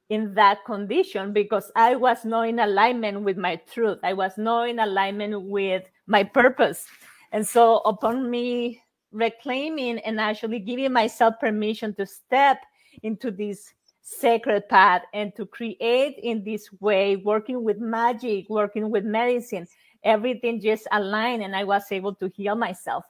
in 0.09 0.33
that 0.35 0.63
condition 0.65 1.33
because 1.33 1.71
I 1.75 1.95
was 1.95 2.25
not 2.25 2.47
in 2.47 2.59
alignment 2.59 3.21
with 3.21 3.37
my 3.37 3.55
truth. 3.55 3.99
I 4.03 4.13
was 4.13 4.37
not 4.37 4.69
in 4.69 4.79
alignment 4.79 5.41
with 5.41 5.83
my 6.07 6.23
purpose. 6.23 6.85
And 7.31 7.45
so, 7.45 7.77
upon 7.79 8.29
me 8.29 8.81
reclaiming 9.11 9.99
and 9.99 10.19
actually 10.19 10.59
giving 10.59 10.91
myself 10.91 11.35
permission 11.39 11.93
to 11.95 12.05
step 12.05 12.59
into 13.03 13.31
this 13.31 13.73
sacred 14.01 14.69
path 14.69 15.01
and 15.13 15.35
to 15.35 15.45
create 15.45 16.19
in 16.21 16.43
this 16.43 16.69
way, 16.79 17.15
working 17.15 17.63
with 17.63 17.79
magic, 17.79 18.45
working 18.49 18.91
with 18.91 19.03
medicine, 19.03 19.67
everything 20.03 20.61
just 20.61 20.87
aligned 20.91 21.41
and 21.41 21.55
I 21.55 21.63
was 21.63 21.83
able 21.91 22.13
to 22.15 22.27
heal 22.29 22.55
myself. 22.55 23.05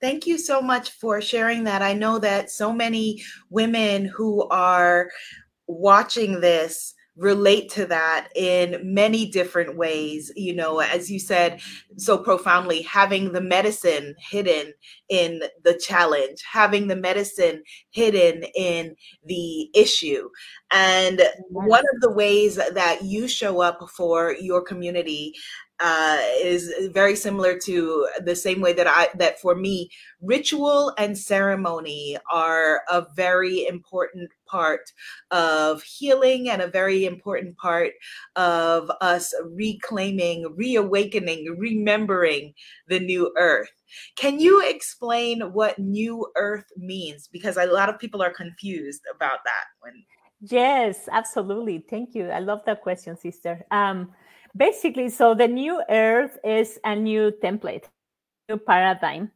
Thank 0.00 0.26
you 0.26 0.38
so 0.38 0.62
much 0.62 0.92
for 0.92 1.20
sharing 1.20 1.64
that. 1.64 1.82
I 1.82 1.92
know 1.92 2.18
that 2.20 2.50
so 2.50 2.72
many 2.72 3.22
women 3.50 4.06
who 4.06 4.48
are 4.48 5.10
watching 5.68 6.40
this 6.40 6.94
relate 7.16 7.68
to 7.68 7.84
that 7.84 8.28
in 8.36 8.80
many 8.94 9.28
different 9.28 9.76
ways 9.76 10.30
you 10.36 10.54
know 10.54 10.78
as 10.78 11.10
you 11.10 11.18
said 11.18 11.60
so 11.96 12.16
profoundly 12.16 12.80
having 12.82 13.32
the 13.32 13.40
medicine 13.40 14.14
hidden 14.20 14.72
in 15.08 15.42
the 15.64 15.74
challenge 15.74 16.40
having 16.48 16.86
the 16.86 16.94
medicine 16.94 17.60
hidden 17.90 18.44
in 18.54 18.94
the 19.24 19.70
issue. 19.74 20.28
And 20.70 21.22
one 21.48 21.84
of 21.94 22.00
the 22.00 22.10
ways 22.10 22.56
that 22.56 23.02
you 23.02 23.26
show 23.26 23.60
up 23.60 23.88
for 23.90 24.34
your 24.34 24.62
community 24.62 25.34
uh, 25.80 26.18
is 26.42 26.72
very 26.92 27.14
similar 27.14 27.58
to 27.58 28.08
the 28.24 28.34
same 28.34 28.60
way 28.60 28.72
that 28.72 28.86
I 28.86 29.08
that 29.16 29.40
for 29.40 29.54
me 29.54 29.90
ritual 30.20 30.92
and 30.98 31.16
ceremony 31.16 32.16
are 32.32 32.82
a 32.90 33.06
very 33.14 33.66
important 33.66 34.30
part 34.46 34.92
of 35.30 35.82
healing 35.82 36.50
and 36.50 36.62
a 36.62 36.66
very 36.66 37.04
important 37.04 37.56
part 37.56 37.92
of 38.34 38.90
us 39.00 39.32
reclaiming, 39.52 40.52
reawakening, 40.56 41.56
remembering 41.58 42.54
the 42.88 42.98
new 42.98 43.32
earth. 43.38 43.70
Can 44.16 44.40
you 44.40 44.62
explain 44.68 45.40
what 45.52 45.78
new 45.78 46.26
earth 46.36 46.66
means? 46.76 47.28
Because 47.28 47.56
a 47.56 47.66
lot 47.66 47.88
of 47.88 47.98
people 47.98 48.22
are 48.22 48.32
confused 48.32 49.02
about 49.14 49.38
that 49.44 49.64
Yes, 50.40 51.08
absolutely. 51.10 51.84
Thank 51.90 52.14
you. 52.14 52.30
I 52.30 52.38
love 52.38 52.60
that 52.66 52.82
question, 52.82 53.16
sister. 53.16 53.64
Um, 53.70 54.12
basically, 54.56 55.08
so 55.08 55.34
the 55.34 55.48
new 55.48 55.82
earth 55.88 56.38
is 56.44 56.78
a 56.84 56.94
new 56.94 57.32
template, 57.42 57.84
new 58.48 58.56
paradigm, 58.56 59.30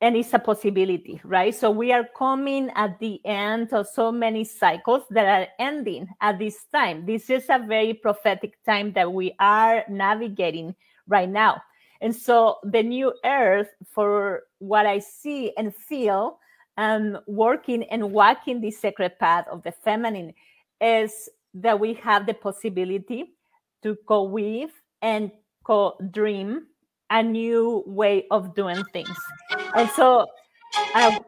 and 0.00 0.16
it's 0.16 0.32
a 0.32 0.38
possibility, 0.38 1.20
right? 1.24 1.54
So 1.54 1.70
we 1.70 1.92
are 1.92 2.08
coming 2.16 2.70
at 2.74 2.98
the 3.00 3.20
end 3.24 3.72
of 3.72 3.86
so 3.86 4.10
many 4.10 4.44
cycles 4.44 5.02
that 5.10 5.26
are 5.26 5.48
ending 5.58 6.08
at 6.20 6.38
this 6.38 6.64
time. 6.72 7.04
This 7.04 7.28
is 7.28 7.44
a 7.50 7.58
very 7.58 7.94
prophetic 7.94 8.56
time 8.64 8.92
that 8.94 9.12
we 9.12 9.34
are 9.38 9.84
navigating 9.88 10.74
right 11.06 11.28
now. 11.28 11.60
And 12.00 12.16
so 12.16 12.56
the 12.62 12.82
new 12.82 13.12
earth, 13.26 13.68
for 13.86 14.44
what 14.58 14.86
I 14.86 15.00
see 15.00 15.52
and 15.58 15.74
feel, 15.74 16.38
um, 16.78 17.18
working 17.26 17.84
and 17.84 18.10
walking 18.10 18.62
the 18.62 18.70
sacred 18.70 19.18
path 19.18 19.46
of 19.48 19.62
the 19.62 19.72
feminine, 19.72 20.32
is 20.80 21.28
that 21.52 21.78
we 21.78 21.92
have 21.94 22.24
the 22.24 22.32
possibility 22.32 23.34
to 23.82 23.96
co-weave 24.06 24.72
and 25.02 25.30
co-dream 25.64 26.66
a 27.10 27.22
new 27.22 27.82
way 27.86 28.26
of 28.30 28.54
doing 28.54 28.84
things. 28.92 29.16
And 29.74 29.90
so 29.90 30.26
a, 30.94 31.20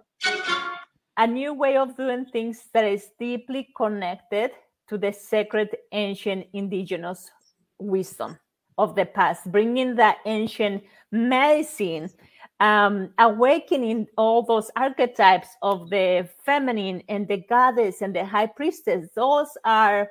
a 1.16 1.26
new 1.26 1.52
way 1.54 1.76
of 1.76 1.96
doing 1.96 2.26
things 2.26 2.64
that 2.72 2.84
is 2.84 3.08
deeply 3.18 3.68
connected 3.76 4.52
to 4.88 4.98
the 4.98 5.12
sacred 5.12 5.70
ancient 5.92 6.46
indigenous 6.52 7.30
wisdom 7.78 8.38
of 8.78 8.94
the 8.94 9.04
past, 9.04 9.50
bringing 9.50 9.96
that 9.96 10.18
ancient 10.24 10.82
medicine, 11.10 12.08
um, 12.60 13.10
awakening 13.18 14.06
all 14.16 14.42
those 14.42 14.70
archetypes 14.76 15.48
of 15.62 15.90
the 15.90 16.28
feminine 16.44 17.02
and 17.08 17.26
the 17.28 17.38
goddess 17.48 18.02
and 18.02 18.14
the 18.14 18.24
high 18.24 18.46
priestess. 18.46 19.08
Those 19.14 19.48
are 19.64 20.08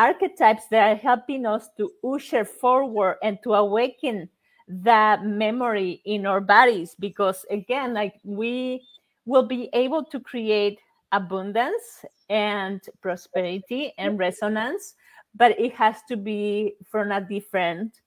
archetypes 0.00 0.64
that 0.70 0.88
are 0.88 0.96
helping 0.96 1.44
us 1.44 1.68
to 1.76 1.92
usher 2.02 2.44
forward 2.44 3.16
and 3.22 3.38
to 3.44 3.52
awaken 3.52 4.28
that 4.66 5.26
memory 5.26 6.00
in 6.06 6.24
our 6.24 6.40
bodies. 6.40 6.96
Because 6.98 7.44
again 7.50 7.92
like 7.92 8.14
we 8.24 8.82
will 9.26 9.46
be 9.46 9.68
able 9.74 10.04
to 10.04 10.18
create 10.18 10.78
abundance 11.12 12.04
and 12.30 12.80
prosperity 13.02 13.92
and 13.98 14.18
resonance 14.18 14.94
but 15.34 15.58
it 15.60 15.74
has 15.74 15.96
to 16.08 16.16
be 16.16 16.74
from 16.90 17.12
a 17.12 17.20
different 17.20 18.00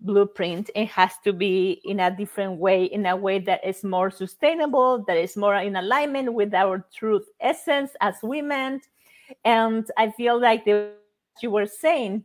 blueprint. 0.00 0.70
It 0.74 0.88
has 0.88 1.12
to 1.24 1.32
be 1.32 1.80
in 1.84 2.00
a 2.00 2.14
different 2.14 2.58
way 2.58 2.84
in 2.84 3.06
a 3.06 3.16
way 3.16 3.38
that 3.40 3.66
is 3.66 3.82
more 3.82 4.10
sustainable 4.10 5.04
that 5.08 5.16
is 5.16 5.36
more 5.36 5.56
in 5.56 5.76
alignment 5.76 6.32
with 6.32 6.54
our 6.54 6.86
truth 6.94 7.26
essence 7.40 7.90
as 8.00 8.14
women. 8.22 8.80
And 9.44 9.90
i 9.98 10.10
feel 10.10 10.40
like 10.40 10.64
the 10.64 10.92
you 11.42 11.50
were 11.50 11.66
saying, 11.66 12.24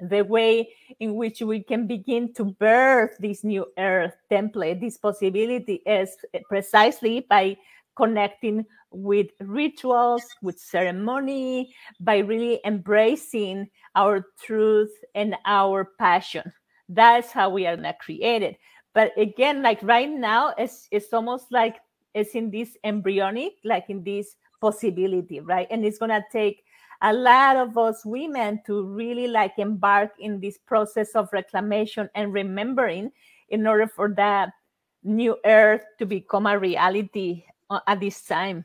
the 0.00 0.22
way 0.22 0.68
in 0.98 1.14
which 1.14 1.40
we 1.40 1.62
can 1.62 1.86
begin 1.86 2.32
to 2.34 2.44
birth 2.44 3.16
this 3.20 3.44
new 3.44 3.66
earth 3.78 4.14
template, 4.30 4.80
this 4.80 4.98
possibility 4.98 5.82
is 5.86 6.16
precisely 6.48 7.20
by 7.28 7.56
connecting 7.96 8.64
with 8.90 9.28
rituals, 9.40 10.24
with 10.42 10.58
ceremony, 10.58 11.74
by 12.00 12.18
really 12.18 12.60
embracing 12.64 13.68
our 13.94 14.26
truth 14.44 14.92
and 15.14 15.36
our 15.44 15.92
passion. 15.98 16.52
That's 16.88 17.30
how 17.30 17.50
we 17.50 17.66
are 17.66 17.76
not 17.76 17.98
created. 18.00 18.56
But 18.94 19.12
again, 19.16 19.62
like 19.62 19.78
right 19.82 20.10
now, 20.10 20.52
it's, 20.58 20.88
it's 20.90 21.12
almost 21.12 21.46
like 21.50 21.76
it's 22.14 22.34
in 22.34 22.50
this 22.50 22.76
embryonic, 22.84 23.52
like 23.64 23.86
in 23.88 24.02
this 24.02 24.36
possibility, 24.60 25.40
right? 25.40 25.66
And 25.70 25.84
it's 25.84 25.98
going 25.98 26.10
to 26.10 26.24
take 26.30 26.61
a 27.02 27.12
lot 27.12 27.56
of 27.56 27.76
us 27.76 28.04
women 28.04 28.60
to 28.64 28.84
really 28.84 29.26
like 29.26 29.58
embark 29.58 30.12
in 30.18 30.40
this 30.40 30.58
process 30.58 31.10
of 31.14 31.28
reclamation 31.32 32.08
and 32.14 32.32
remembering 32.32 33.10
in 33.48 33.66
order 33.66 33.86
for 33.86 34.14
that 34.16 34.50
new 35.02 35.36
earth 35.44 35.82
to 35.98 36.06
become 36.06 36.46
a 36.46 36.58
reality 36.58 37.44
uh, 37.70 37.80
at 37.86 38.00
this 38.00 38.22
time 38.22 38.64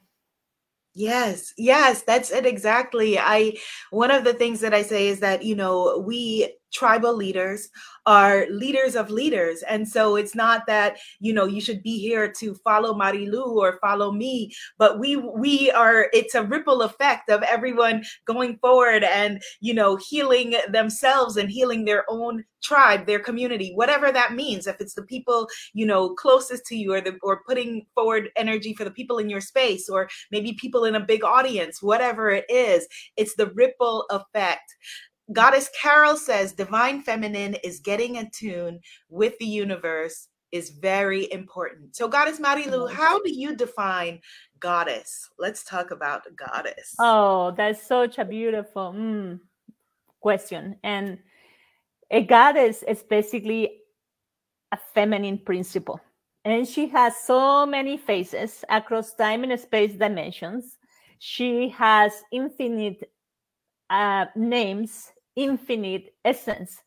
Yes, 0.97 1.53
yes, 1.59 2.01
that's 2.01 2.31
it 2.31 2.47
exactly. 2.47 3.19
I 3.19 3.53
one 3.91 4.09
of 4.09 4.23
the 4.23 4.33
things 4.33 4.61
that 4.61 4.73
I 4.73 4.81
say 4.81 5.09
is 5.09 5.19
that, 5.19 5.43
you 5.43 5.55
know, 5.55 6.03
we 6.03 6.51
tribal 6.73 7.15
leaders 7.15 7.69
are 8.05 8.45
leaders 8.49 8.95
of 8.95 9.09
leaders. 9.09 9.63
And 9.63 9.87
so 9.87 10.15
it's 10.15 10.35
not 10.35 10.63
that, 10.67 10.97
you 11.19 11.33
know, 11.33 11.45
you 11.45 11.59
should 11.59 11.83
be 11.83 11.99
here 11.99 12.31
to 12.39 12.55
follow 12.63 12.93
Marilu 12.93 13.45
or 13.55 13.79
follow 13.81 14.11
me, 14.11 14.53
but 14.77 14.99
we 14.99 15.17
we 15.17 15.71
are 15.71 16.07
it's 16.13 16.35
a 16.35 16.43
ripple 16.43 16.81
effect 16.83 17.29
of 17.29 17.43
everyone 17.43 18.03
going 18.25 18.57
forward 18.59 19.03
and, 19.03 19.41
you 19.59 19.73
know, 19.73 19.97
healing 20.09 20.55
themselves 20.71 21.37
and 21.37 21.49
healing 21.49 21.85
their 21.85 22.05
own 22.09 22.43
tribe, 22.63 23.05
their 23.05 23.19
community, 23.19 23.71
whatever 23.75 24.11
that 24.11 24.33
means. 24.33 24.67
If 24.67 24.77
it's 24.79 24.93
the 24.93 25.03
people, 25.03 25.47
you 25.73 25.85
know, 25.85 26.15
closest 26.15 26.65
to 26.67 26.75
you 26.75 26.93
or 26.93 27.01
the 27.01 27.17
or 27.21 27.43
putting 27.43 27.85
forward 27.93 28.29
energy 28.35 28.73
for 28.73 28.83
the 28.83 28.91
people 28.91 29.19
in 29.19 29.29
your 29.29 29.41
space 29.41 29.89
or 29.89 30.09
maybe 30.31 30.53
people 30.53 30.85
in 30.85 30.95
a 30.95 30.99
big 31.05 31.23
audience, 31.23 31.81
whatever 31.81 32.29
it 32.29 32.45
is, 32.49 32.87
it's 33.15 33.35
the 33.35 33.47
ripple 33.47 34.05
effect 34.09 34.75
Goddess 35.33 35.69
Carol 35.79 36.15
says 36.15 36.53
divine 36.53 37.01
feminine 37.01 37.55
is 37.63 37.79
getting 37.79 38.17
attuned 38.17 38.79
with 39.09 39.37
the 39.39 39.45
universe 39.45 40.29
is 40.51 40.69
very 40.69 41.31
important. 41.31 41.95
So, 41.95 42.07
Goddess 42.07 42.39
Marilu, 42.39 42.89
how 42.89 43.21
do 43.21 43.33
you 43.33 43.55
define 43.55 44.21
goddess? 44.59 45.29
Let's 45.37 45.63
talk 45.63 45.91
about 45.91 46.23
goddess. 46.35 46.95
Oh, 46.99 47.51
that's 47.57 47.85
such 47.85 48.17
a 48.17 48.25
beautiful 48.25 48.93
mm, 48.95 49.39
question. 50.21 50.77
And 50.83 51.19
a 52.09 52.23
goddess 52.23 52.83
is 52.83 53.03
basically 53.03 53.81
a 54.71 54.77
feminine 54.93 55.39
principle. 55.39 55.99
And 56.45 56.65
she 56.65 56.87
has 56.87 57.17
so 57.17 57.65
many 57.65 57.97
faces 57.97 58.63
across 58.69 59.13
time 59.13 59.43
and 59.43 59.59
space 59.59 59.93
dimensions. 59.93 60.77
She 61.19 61.67
has 61.69 62.13
infinite 62.31 63.11
uh, 63.89 64.25
names 64.35 65.11
infinite 65.37 66.13
essence. 66.25 66.81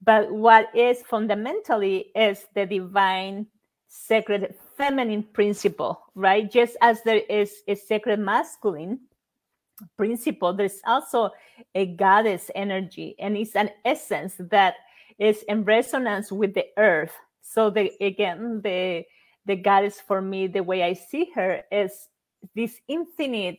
But 0.00 0.30
what 0.30 0.68
is 0.76 1.02
fundamentally 1.02 2.12
is 2.14 2.46
the 2.54 2.66
divine 2.66 3.46
sacred 3.88 4.54
feminine 4.76 5.22
principle, 5.22 6.00
right? 6.14 6.50
Just 6.50 6.76
as 6.82 7.02
there 7.02 7.22
is 7.28 7.62
a 7.66 7.74
sacred 7.74 8.20
masculine 8.20 9.00
principle, 9.96 10.52
there's 10.52 10.80
also 10.86 11.30
a 11.74 11.86
goddess 11.86 12.50
energy, 12.54 13.16
and 13.18 13.36
it's 13.36 13.56
an 13.56 13.70
essence 13.84 14.34
that 14.38 14.74
is 15.18 15.42
in 15.48 15.64
resonance 15.64 16.30
with 16.30 16.54
the 16.54 16.66
earth. 16.76 17.14
So 17.40 17.70
the 17.70 17.92
again, 18.00 18.60
the 18.62 19.04
the 19.46 19.56
goddess 19.56 20.00
for 20.00 20.20
me, 20.20 20.48
the 20.48 20.62
way 20.62 20.82
I 20.82 20.92
see 20.94 21.30
her 21.34 21.62
is 21.70 22.08
this 22.54 22.80
infinite 22.88 23.58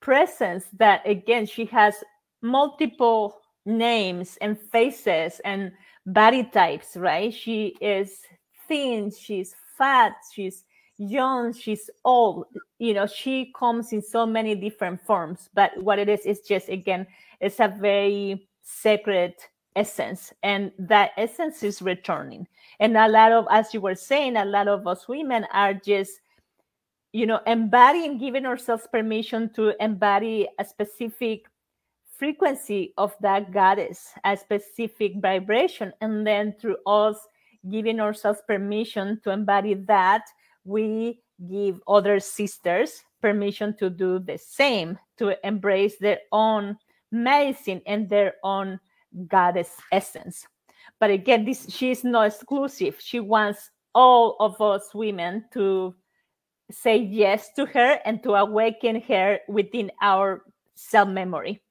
presence 0.00 0.64
that 0.78 1.06
again 1.06 1.46
she 1.46 1.66
has 1.66 1.94
multiple 2.42 3.40
names 3.66 4.38
and 4.40 4.58
faces 4.58 5.40
and 5.44 5.72
body 6.06 6.44
types, 6.44 6.96
right? 6.96 7.32
She 7.32 7.76
is 7.80 8.20
thin, 8.66 9.10
she's 9.10 9.54
fat, 9.76 10.14
she's 10.32 10.64
young, 10.98 11.52
she's 11.52 11.90
old. 12.04 12.46
You 12.78 12.94
know, 12.94 13.06
she 13.06 13.52
comes 13.58 13.92
in 13.92 14.02
so 14.02 14.26
many 14.26 14.54
different 14.54 15.00
forms. 15.02 15.48
But 15.54 15.72
what 15.82 15.98
it 15.98 16.08
is 16.08 16.20
is 16.26 16.40
just 16.40 16.68
again, 16.68 17.06
it's 17.40 17.60
a 17.60 17.68
very 17.68 18.48
sacred 18.62 19.34
essence, 19.76 20.32
and 20.42 20.72
that 20.78 21.12
essence 21.16 21.62
is 21.62 21.80
returning. 21.80 22.46
And 22.80 22.96
a 22.96 23.08
lot 23.08 23.32
of, 23.32 23.46
as 23.50 23.72
you 23.72 23.80
were 23.80 23.94
saying, 23.94 24.36
a 24.36 24.44
lot 24.44 24.68
of 24.68 24.86
us 24.86 25.08
women 25.08 25.46
are 25.52 25.74
just 25.74 26.20
you 27.12 27.26
know 27.26 27.40
embodying 27.46 28.18
giving 28.18 28.46
ourselves 28.46 28.86
permission 28.92 29.50
to 29.52 29.74
embody 29.82 30.46
a 30.60 30.64
specific 30.64 31.49
frequency 32.20 32.92
of 32.98 33.16
that 33.20 33.50
goddess 33.50 34.12
a 34.24 34.36
specific 34.36 35.12
vibration 35.22 35.90
and 36.02 36.26
then 36.26 36.54
through 36.60 36.76
us 36.86 37.16
giving 37.70 37.98
ourselves 37.98 38.42
permission 38.46 39.18
to 39.24 39.30
embody 39.30 39.72
that 39.72 40.24
we 40.64 41.22
give 41.48 41.80
other 41.88 42.20
sisters 42.20 43.02
permission 43.22 43.74
to 43.74 43.88
do 43.88 44.18
the 44.18 44.36
same 44.36 44.98
to 45.16 45.34
embrace 45.46 45.96
their 45.96 46.18
own 46.30 46.76
medicine 47.10 47.80
and 47.86 48.08
their 48.10 48.34
own 48.44 48.78
goddess 49.26 49.72
essence 49.90 50.46
but 50.98 51.10
again 51.10 51.46
this 51.46 51.66
she 51.70 51.90
is 51.90 52.04
not 52.04 52.26
exclusive 52.26 52.96
she 53.00 53.18
wants 53.18 53.70
all 53.94 54.36
of 54.40 54.60
us 54.60 54.90
women 54.94 55.42
to 55.50 55.94
say 56.70 56.98
yes 56.98 57.48
to 57.56 57.64
her 57.64 57.98
and 58.04 58.22
to 58.22 58.34
awaken 58.34 59.00
her 59.00 59.40
within 59.48 59.90
our 60.00 60.42
cell 60.80 61.06
memory. 61.06 61.62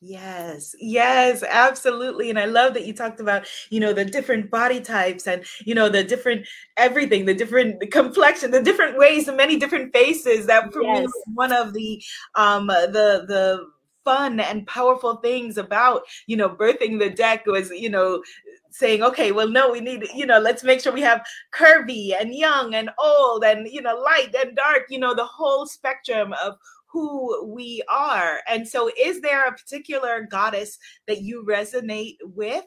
Yes, 0.00 0.76
yes, 0.78 1.42
absolutely. 1.42 2.30
And 2.30 2.38
I 2.38 2.44
love 2.44 2.74
that 2.74 2.86
you 2.86 2.92
talked 2.94 3.18
about, 3.18 3.48
you 3.68 3.80
know, 3.80 3.92
the 3.92 4.04
different 4.04 4.48
body 4.48 4.80
types 4.80 5.26
and, 5.26 5.44
you 5.64 5.74
know, 5.74 5.88
the 5.88 6.04
different 6.04 6.46
everything, 6.76 7.24
the 7.24 7.34
different 7.34 7.80
the 7.80 7.86
complexion, 7.88 8.52
the 8.52 8.62
different 8.62 8.96
ways, 8.96 9.26
the 9.26 9.32
many 9.32 9.56
different 9.56 9.92
faces. 9.92 10.46
That 10.46 10.72
for 10.72 10.82
yes. 10.82 11.04
me 11.04 11.32
one 11.34 11.52
of 11.52 11.72
the 11.72 12.00
um 12.36 12.68
the 12.68 13.24
the 13.26 13.66
fun 14.04 14.38
and 14.38 14.66
powerful 14.68 15.16
things 15.16 15.58
about, 15.58 16.02
you 16.28 16.36
know, 16.36 16.48
birthing 16.48 17.00
the 17.00 17.10
deck 17.10 17.44
was, 17.46 17.70
you 17.70 17.90
know, 17.90 18.22
saying, 18.70 19.02
okay, 19.02 19.32
well, 19.32 19.48
no, 19.48 19.70
we 19.72 19.80
need, 19.80 20.06
you 20.14 20.24
know, 20.24 20.38
let's 20.38 20.62
make 20.62 20.80
sure 20.80 20.92
we 20.92 21.00
have 21.02 21.26
curvy 21.52 22.12
and 22.18 22.32
young 22.34 22.72
and 22.74 22.88
old 23.02 23.42
and, 23.44 23.66
you 23.66 23.82
know, 23.82 23.96
light 23.96 24.32
and 24.38 24.54
dark, 24.56 24.82
you 24.90 24.98
know, 24.98 25.14
the 25.14 25.24
whole 25.24 25.66
spectrum 25.66 26.32
of 26.42 26.54
who 26.90 27.46
we 27.46 27.82
are. 27.88 28.40
And 28.48 28.66
so, 28.66 28.90
is 28.98 29.20
there 29.20 29.46
a 29.46 29.52
particular 29.52 30.26
goddess 30.30 30.78
that 31.06 31.22
you 31.22 31.44
resonate 31.48 32.16
with? 32.22 32.64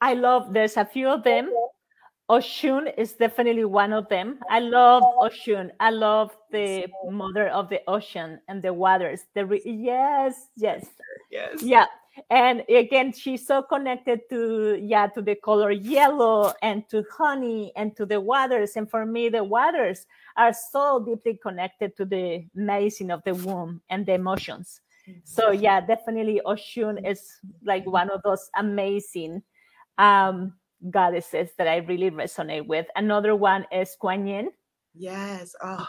I 0.00 0.14
love, 0.14 0.52
there's 0.52 0.76
a 0.76 0.84
few 0.84 1.08
of 1.08 1.24
them. 1.24 1.50
Oshun 2.28 2.92
is 2.98 3.12
definitely 3.12 3.64
one 3.64 3.92
of 3.92 4.08
them. 4.08 4.40
I 4.50 4.58
love 4.58 5.04
Oshun. 5.22 5.70
I 5.78 5.90
love 5.90 6.36
the 6.50 6.86
mother 7.08 7.48
of 7.48 7.68
the 7.68 7.80
ocean 7.86 8.40
and 8.48 8.60
the 8.62 8.72
waters. 8.72 9.20
The 9.34 9.46
re- 9.46 9.62
yes, 9.64 10.48
yes, 10.56 10.86
yes, 11.30 11.62
yeah 11.62 11.86
and 12.30 12.62
again 12.68 13.12
she's 13.12 13.46
so 13.46 13.62
connected 13.62 14.20
to 14.30 14.78
yeah 14.80 15.06
to 15.06 15.22
the 15.22 15.34
color 15.34 15.70
yellow 15.70 16.52
and 16.62 16.88
to 16.88 17.04
honey 17.10 17.72
and 17.76 17.96
to 17.96 18.06
the 18.06 18.20
waters. 18.20 18.76
And 18.76 18.90
for 18.90 19.04
me 19.06 19.28
the 19.28 19.44
waters 19.44 20.06
are 20.36 20.52
so 20.52 21.04
deeply 21.04 21.38
connected 21.42 21.96
to 21.96 22.04
the 22.04 22.46
medicine 22.54 23.10
of 23.10 23.22
the 23.24 23.34
womb 23.34 23.80
and 23.90 24.06
the 24.06 24.14
emotions. 24.14 24.80
So 25.24 25.50
yeah 25.50 25.80
definitely 25.80 26.40
oshun 26.44 27.08
is 27.08 27.40
like 27.64 27.86
one 27.86 28.10
of 28.10 28.22
those 28.22 28.50
amazing 28.56 29.42
um 29.98 30.52
goddesses 30.90 31.50
that 31.56 31.68
i 31.68 31.76
really 31.78 32.10
resonate 32.10 32.66
with. 32.66 32.86
Another 32.96 33.34
one 33.36 33.66
is 33.72 33.96
kuan 34.00 34.26
yin. 34.26 34.50
Yes. 34.94 35.54
Oh 35.62 35.86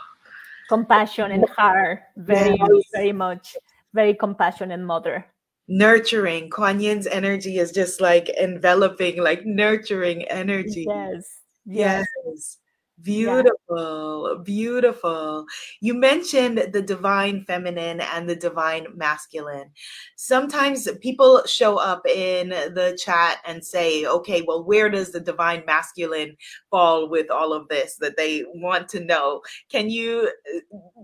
compassion 0.68 1.32
and 1.32 1.48
heart 1.50 2.02
very 2.18 2.58
yes. 2.60 2.84
very 2.94 3.12
much 3.12 3.56
very 3.94 4.14
compassionate 4.14 4.80
mother 4.80 5.26
nurturing. 5.68 6.50
Kuan 6.50 6.80
Yin's 6.80 7.08
energy 7.08 7.58
is 7.58 7.72
just 7.72 8.02
like 8.02 8.30
enveloping, 8.30 9.22
like 9.22 9.46
nurturing 9.46 10.24
energy. 10.24 10.86
Yes. 10.88 11.40
Yes. 11.66 12.08
yes. 12.26 12.58
Beautiful, 13.04 14.34
yeah. 14.38 14.44
beautiful. 14.44 15.46
You 15.82 15.94
mentioned 15.94 16.70
the 16.74 16.82
divine 16.82 17.46
feminine 17.46 18.02
and 18.02 18.28
the 18.28 18.36
divine 18.36 18.88
masculine. 18.96 19.70
Sometimes 20.16 20.90
people 21.00 21.44
show 21.46 21.78
up 21.78 22.08
in 22.08 22.50
the 22.50 23.00
chat 23.00 23.38
and 23.46 23.64
say, 23.64 24.06
okay, 24.08 24.42
well, 24.42 24.64
where 24.64 24.90
does 24.90 25.12
the 25.12 25.20
divine 25.20 25.64
masculine 25.68 26.36
fall 26.72 27.08
with 27.08 27.30
all 27.30 27.54
of 27.54 27.68
this 27.68 27.98
that 27.98 28.18
they 28.18 28.44
want 28.56 28.90
to 28.90 29.00
know? 29.00 29.42
Can 29.70 29.92
you, 29.92 30.32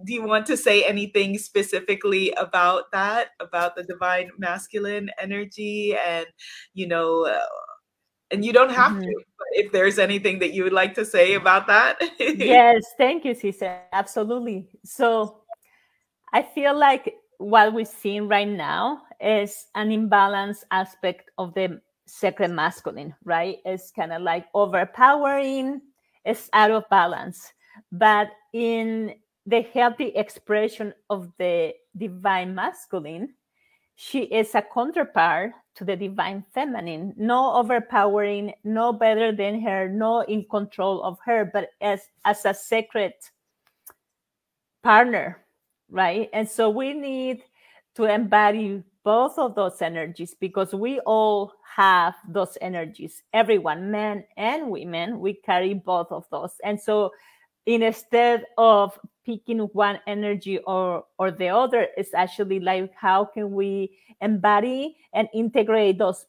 do 0.04 0.14
you 0.14 0.24
want 0.24 0.48
to 0.48 0.58
say 0.58 0.84
anything 0.84 1.38
specifically 1.38 2.32
about 2.38 2.92
that, 2.92 3.30
about 3.40 3.76
the 3.76 3.84
divine 3.84 4.32
masculine 4.40 5.12
energy 5.20 5.96
and, 5.96 6.26
you 6.74 6.88
know, 6.88 7.28
uh, 7.28 7.46
and 8.34 8.44
you 8.44 8.52
don't 8.52 8.72
have 8.72 8.92
mm-hmm. 8.92 9.04
to 9.04 9.24
if 9.52 9.72
there's 9.72 10.00
anything 10.00 10.40
that 10.40 10.54
you 10.54 10.64
would 10.64 10.74
like 10.74 10.96
to 10.96 11.06
say 11.06 11.36
about 11.36 11.68
that 11.68 11.98
yes 12.20 12.84
thank 12.98 13.24
you 13.24 13.34
Cisa. 13.34 13.82
absolutely 13.94 14.68
so 14.84 15.42
i 16.34 16.42
feel 16.42 16.78
like 16.78 17.16
what 17.38 17.74
we're 17.74 17.86
seeing 17.86 18.28
right 18.28 18.48
now 18.50 19.04
is 19.22 19.68
an 19.76 19.92
imbalance 19.92 20.64
aspect 20.72 21.30
of 21.38 21.54
the 21.54 21.80
sacred 22.08 22.50
masculine 22.50 23.14
right 23.24 23.58
it's 23.64 23.92
kind 23.92 24.12
of 24.12 24.22
like 24.22 24.48
overpowering 24.54 25.80
it's 26.26 26.50
out 26.54 26.72
of 26.72 26.84
balance 26.90 27.54
but 27.92 28.30
in 28.54 29.14
the 29.46 29.62
healthy 29.74 30.08
expression 30.16 30.94
of 31.10 31.30
the 31.38 31.74
divine 31.96 32.56
masculine 32.56 33.34
she 33.96 34.24
is 34.24 34.56
a 34.56 34.64
counterpart 34.74 35.52
to 35.76 35.84
the 35.84 35.96
divine 35.96 36.44
feminine, 36.54 37.14
no 37.18 37.54
overpowering, 37.56 38.54
no 38.64 38.94
better 38.94 39.32
than 39.32 39.62
her, 39.62 39.90
no 39.90 40.22
in 40.22 40.46
control 40.50 41.02
of 41.04 41.18
her, 41.26 41.50
but 41.52 41.70
as, 41.82 42.02
as 42.26 42.46
a 42.46 42.54
sacred 42.54 43.14
partner, 44.84 45.44
right? 45.90 46.30
And 46.34 46.48
so 46.48 46.70
we 46.70 46.94
need 46.94 47.44
to 47.96 48.06
embody 48.06 48.84
both 49.04 49.38
of 49.38 49.56
those 49.56 49.82
energies 49.82 50.36
because 50.40 50.74
we 50.74 51.00
all 51.02 51.54
have 51.76 52.16
those 52.28 52.58
energies. 52.62 53.24
Everyone, 53.34 53.92
men 53.92 54.24
and 54.38 54.70
women, 54.70 55.20
we 55.20 55.34
carry 55.34 55.74
both 55.74 56.12
of 56.12 56.26
those. 56.32 56.54
And 56.64 56.80
so 56.80 57.12
instead 57.66 58.46
of 58.58 59.00
picking 59.26 59.60
one 59.60 60.00
energy 60.08 60.60
or 60.60 61.06
or 61.18 61.32
the 61.32 61.50
other. 61.50 61.88
It's 61.98 62.14
actually 62.14 62.60
like 62.60 62.94
how 62.96 63.26
can 63.26 63.52
we 63.52 63.98
embody 64.22 64.98
and 65.14 65.28
integrate 65.34 65.98
those 65.98 66.26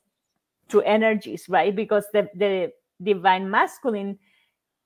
two 0.69 0.83
energies 0.83 1.49
right? 1.49 1.75
Because 1.75 2.07
the 2.13 2.29
the 2.35 2.73
divine 3.03 3.51
masculine 3.51 4.19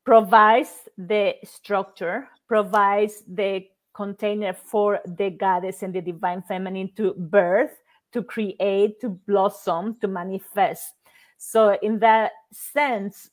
provides 0.05 0.89
the 0.97 1.35
structure 1.45 2.29
provides 2.47 3.23
the 3.29 3.67
container 3.93 4.53
for 4.53 5.01
the 5.05 5.29
goddess 5.31 5.83
and 5.83 5.95
the 5.95 6.01
divine 6.01 6.43
feminine 6.43 6.91
to 6.97 7.13
birth 7.15 7.77
to 8.13 8.23
create 8.23 9.01
to 9.01 9.11
blossom 9.27 9.97
to 10.01 10.09
manifest. 10.09 10.95
So 11.37 11.77
in 11.83 11.99
that 11.99 12.33
sense 12.53 13.31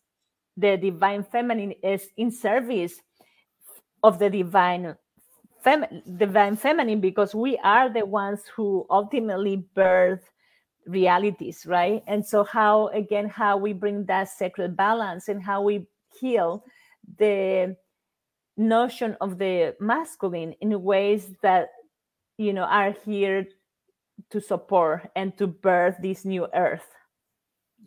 the 0.57 0.77
divine 0.77 1.23
feminine 1.23 1.73
is 1.83 2.07
in 2.17 2.31
service 2.31 3.01
of 4.05 4.19
the 4.19 4.29
divine 4.29 4.95
fem- 5.63 6.03
divine 6.17 6.55
feminine 6.55 7.01
because 7.01 7.33
we 7.33 7.57
are 7.63 7.89
the 7.89 8.05
ones 8.05 8.41
who 8.55 8.85
ultimately 8.91 9.65
birth 9.73 10.29
realities 10.85 11.65
right? 11.65 12.03
And 12.05 12.23
so 12.23 12.43
how 12.43 12.89
again 12.89 13.27
how 13.27 13.57
we 13.57 13.73
bring 13.73 14.05
that 14.05 14.29
sacred 14.29 14.77
balance 14.77 15.27
and 15.27 15.41
how 15.41 15.63
we 15.63 15.87
heal 16.21 16.63
the 17.17 17.75
notion 18.57 19.17
of 19.21 19.39
the 19.39 19.75
masculine 19.79 20.53
in 20.61 20.83
ways 20.83 21.33
that 21.41 21.69
you 22.37 22.53
know 22.53 22.69
are 22.69 22.93
here 23.03 23.47
to 24.29 24.39
support 24.39 25.09
and 25.15 25.35
to 25.39 25.47
birth 25.47 25.95
this 25.99 26.23
new 26.25 26.47
earth. 26.53 26.85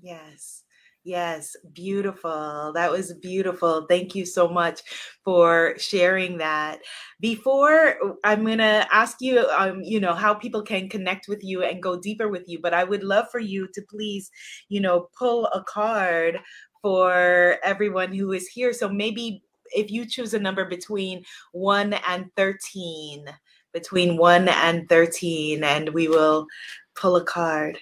Yes 0.02 0.64
Yes, 1.08 1.56
beautiful. 1.72 2.70
That 2.74 2.90
was 2.90 3.14
beautiful. 3.14 3.86
Thank 3.88 4.14
you 4.14 4.26
so 4.26 4.46
much 4.46 4.82
for 5.24 5.74
sharing 5.78 6.36
that. 6.36 6.80
Before 7.18 7.96
I'm 8.24 8.44
going 8.44 8.58
to 8.58 8.86
ask 8.92 9.16
you 9.22 9.40
um 9.56 9.80
you 9.82 10.00
know 10.00 10.12
how 10.12 10.34
people 10.34 10.60
can 10.62 10.86
connect 10.90 11.26
with 11.26 11.42
you 11.42 11.62
and 11.62 11.82
go 11.82 11.98
deeper 11.98 12.28
with 12.28 12.44
you, 12.46 12.58
but 12.60 12.74
I 12.74 12.84
would 12.84 13.02
love 13.02 13.24
for 13.32 13.40
you 13.40 13.68
to 13.72 13.82
please, 13.88 14.30
you 14.68 14.80
know, 14.82 15.08
pull 15.18 15.46
a 15.46 15.62
card 15.64 16.40
for 16.82 17.56
everyone 17.64 18.12
who 18.12 18.32
is 18.32 18.46
here. 18.48 18.74
So 18.74 18.86
maybe 18.90 19.42
if 19.74 19.90
you 19.90 20.04
choose 20.04 20.34
a 20.34 20.38
number 20.38 20.66
between 20.66 21.24
1 21.52 21.94
and 22.06 22.26
13, 22.36 23.24
between 23.72 24.18
1 24.18 24.48
and 24.48 24.86
13 24.90 25.64
and 25.64 25.88
we 25.94 26.08
will 26.08 26.46
pull 26.94 27.16
a 27.16 27.24
card. 27.24 27.78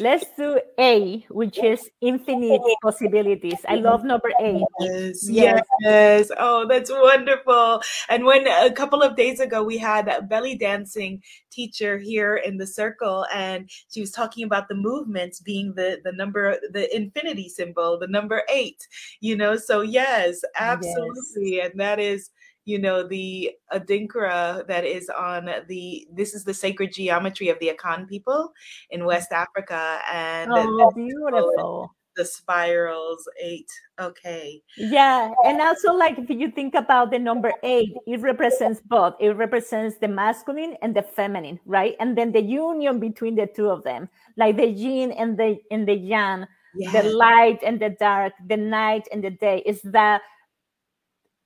Let's 0.00 0.26
do 0.36 0.60
A, 0.78 1.24
which 1.30 1.58
is 1.62 1.88
infinite 2.00 2.60
possibilities. 2.82 3.58
I 3.68 3.76
love 3.76 4.04
number 4.04 4.30
A. 4.40 4.60
Yes, 4.80 5.28
yes, 5.30 5.62
yes. 5.80 6.30
Oh, 6.36 6.66
that's 6.68 6.90
wonderful. 6.90 7.80
And 8.08 8.24
when 8.24 8.46
a 8.46 8.72
couple 8.72 9.02
of 9.02 9.14
days 9.16 9.38
ago 9.38 9.62
we 9.62 9.78
had 9.78 10.08
a 10.08 10.22
belly 10.22 10.56
dancing 10.56 11.22
teacher 11.52 11.96
here 11.96 12.36
in 12.36 12.56
the 12.56 12.66
circle, 12.66 13.24
and 13.32 13.70
she 13.88 14.00
was 14.00 14.10
talking 14.10 14.44
about 14.44 14.68
the 14.68 14.74
movements 14.74 15.40
being 15.40 15.74
the 15.74 16.00
the 16.04 16.12
number, 16.12 16.58
the 16.72 16.94
infinity 16.94 17.48
symbol, 17.48 17.98
the 17.98 18.08
number 18.08 18.42
eight. 18.48 18.86
You 19.20 19.36
know, 19.36 19.56
so 19.56 19.82
yes, 19.82 20.40
absolutely, 20.58 21.56
yes. 21.56 21.70
and 21.70 21.80
that 21.80 22.00
is 22.00 22.30
you 22.64 22.78
know 22.78 23.06
the 23.06 23.50
adinkra 23.72 24.66
that 24.66 24.84
is 24.84 25.08
on 25.10 25.50
the 25.68 26.06
this 26.12 26.34
is 26.34 26.44
the 26.44 26.54
sacred 26.54 26.92
geometry 26.92 27.48
of 27.48 27.58
the 27.58 27.68
akan 27.68 28.08
people 28.08 28.52
in 28.90 29.04
west 29.04 29.32
africa 29.32 30.00
and 30.10 30.50
oh, 30.52 30.90
beautiful. 30.94 31.94
the 32.16 32.24
spirals 32.24 33.26
eight. 33.42 33.66
Okay. 34.00 34.62
Yeah 34.76 35.34
and 35.44 35.60
also 35.60 35.92
like 35.92 36.18
if 36.18 36.30
you 36.30 36.50
think 36.50 36.74
about 36.74 37.10
the 37.10 37.18
number 37.18 37.52
eight 37.62 37.90
it 38.06 38.20
represents 38.20 38.80
both. 38.80 39.14
It 39.20 39.30
represents 39.30 39.98
the 39.98 40.08
masculine 40.08 40.76
and 40.82 40.94
the 40.94 41.02
feminine 41.02 41.58
right? 41.66 41.96
And 41.98 42.16
then 42.16 42.30
the 42.30 42.42
union 42.42 43.00
between 43.00 43.34
the 43.34 43.46
two 43.46 43.68
of 43.68 43.82
them 43.82 44.08
like 44.36 44.56
the 44.56 44.66
yin 44.66 45.12
and 45.12 45.36
the 45.36 45.58
and 45.70 45.86
the 45.86 45.94
yang 45.94 46.46
yes. 46.76 46.92
the 46.92 47.02
light 47.14 47.58
and 47.66 47.80
the 47.80 47.90
dark 47.98 48.32
the 48.46 48.56
night 48.56 49.06
and 49.12 49.22
the 49.22 49.30
day 49.30 49.62
is 49.66 49.82
that 49.82 50.22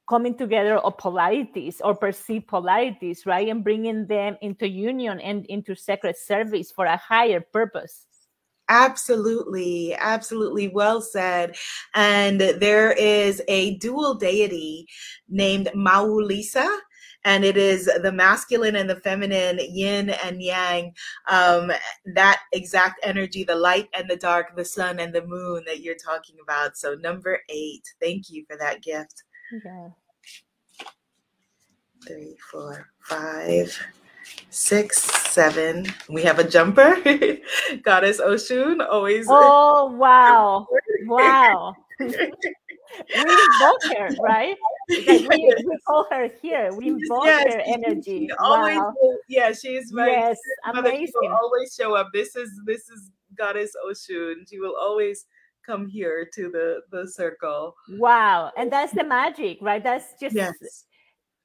coming 0.09 0.37
together 0.37 0.79
of 0.79 0.97
polarities 0.99 1.81
or 1.85 1.95
perceived 1.95 2.49
polarities, 2.49 3.27
right? 3.27 3.49
And 3.49 3.63
bringing 3.63 4.07
them 4.07 4.37
into 4.41 4.69
union 4.69 5.21
and 5.21 5.45
into 5.47 5.75
sacred 5.75 6.17
service 6.17 6.71
for 6.71 6.87
a 6.87 6.97
higher 6.97 7.41
purpose. 7.41 8.07
Absolutely, 8.71 9.95
absolutely 9.95 10.69
well 10.69 11.01
said. 11.01 11.57
And 11.95 12.41
there 12.41 12.93
is 12.93 13.43
a 13.49 13.77
dual 13.79 14.15
deity 14.15 14.87
named 15.29 15.71
Mawu-Lisa, 15.75 16.69
and 17.25 17.45
it 17.45 17.57
is 17.57 17.91
the 18.03 18.13
masculine 18.13 18.77
and 18.77 18.89
the 18.89 19.01
feminine, 19.01 19.59
yin 19.71 20.11
and 20.11 20.43
yang, 20.43 20.93
um, 21.29 21.73
that 22.15 22.41
exact 22.53 23.01
energy, 23.03 23.43
the 23.43 23.55
light 23.55 23.89
and 23.95 24.09
the 24.09 24.17
dark, 24.17 24.55
the 24.55 24.65
sun 24.65 25.01
and 25.01 25.15
the 25.15 25.27
moon 25.27 25.65
that 25.67 25.81
you're 25.81 25.97
talking 25.97 26.37
about. 26.43 26.77
So, 26.77 26.95
number 26.95 27.41
eight, 27.49 27.83
thank 28.01 28.29
you 28.29 28.45
for 28.47 28.57
that 28.59 28.83
gift. 28.83 29.25
Three, 32.07 32.37
four, 32.51 32.91
five, 33.01 33.79
six, 34.51 35.01
seven. 35.31 35.87
We 36.09 36.23
have 36.23 36.39
a 36.39 36.45
jumper. 36.45 36.97
Goddess 37.83 38.21
Oshun 38.21 38.87
always. 38.87 39.27
Oh 39.29 39.87
wow! 39.93 40.67
wow. 41.07 41.75
we 41.99 42.09
invoke 43.17 43.85
her, 43.97 44.11
right? 44.23 44.57
Like 45.07 45.29
we, 45.29 45.55
we 45.67 45.79
call 45.87 46.07
her 46.11 46.29
here. 46.43 46.75
We 46.75 46.89
invoke 46.89 47.25
yes, 47.25 47.55
her 47.55 47.61
energy. 47.61 48.29
Always, 48.39 48.77
wow. 48.77 48.95
yeah, 49.29 49.53
she's 49.53 49.93
my 49.93 50.09
yes, 50.09 50.39
amazing. 50.75 51.35
Always 51.43 51.75
show 51.75 51.95
up. 51.95 52.09
This 52.13 52.37
is 52.37 52.51
this 52.67 52.91
is 52.91 53.11
Goddess 53.35 53.73
Oshun. 53.89 54.47
She 54.49 54.59
will 54.61 54.77
always 54.79 55.25
come 55.69 55.87
here 55.87 56.29
to 56.35 56.51
the 56.51 56.81
the 56.91 57.07
circle. 57.07 57.77
Wow, 57.91 58.51
and 58.57 58.69
oh. 58.69 58.71
that's 58.71 58.93
the 58.93 59.05
magic, 59.05 59.59
right? 59.61 59.83
That's 59.83 60.15
just 60.21 60.35
yes. 60.35 60.55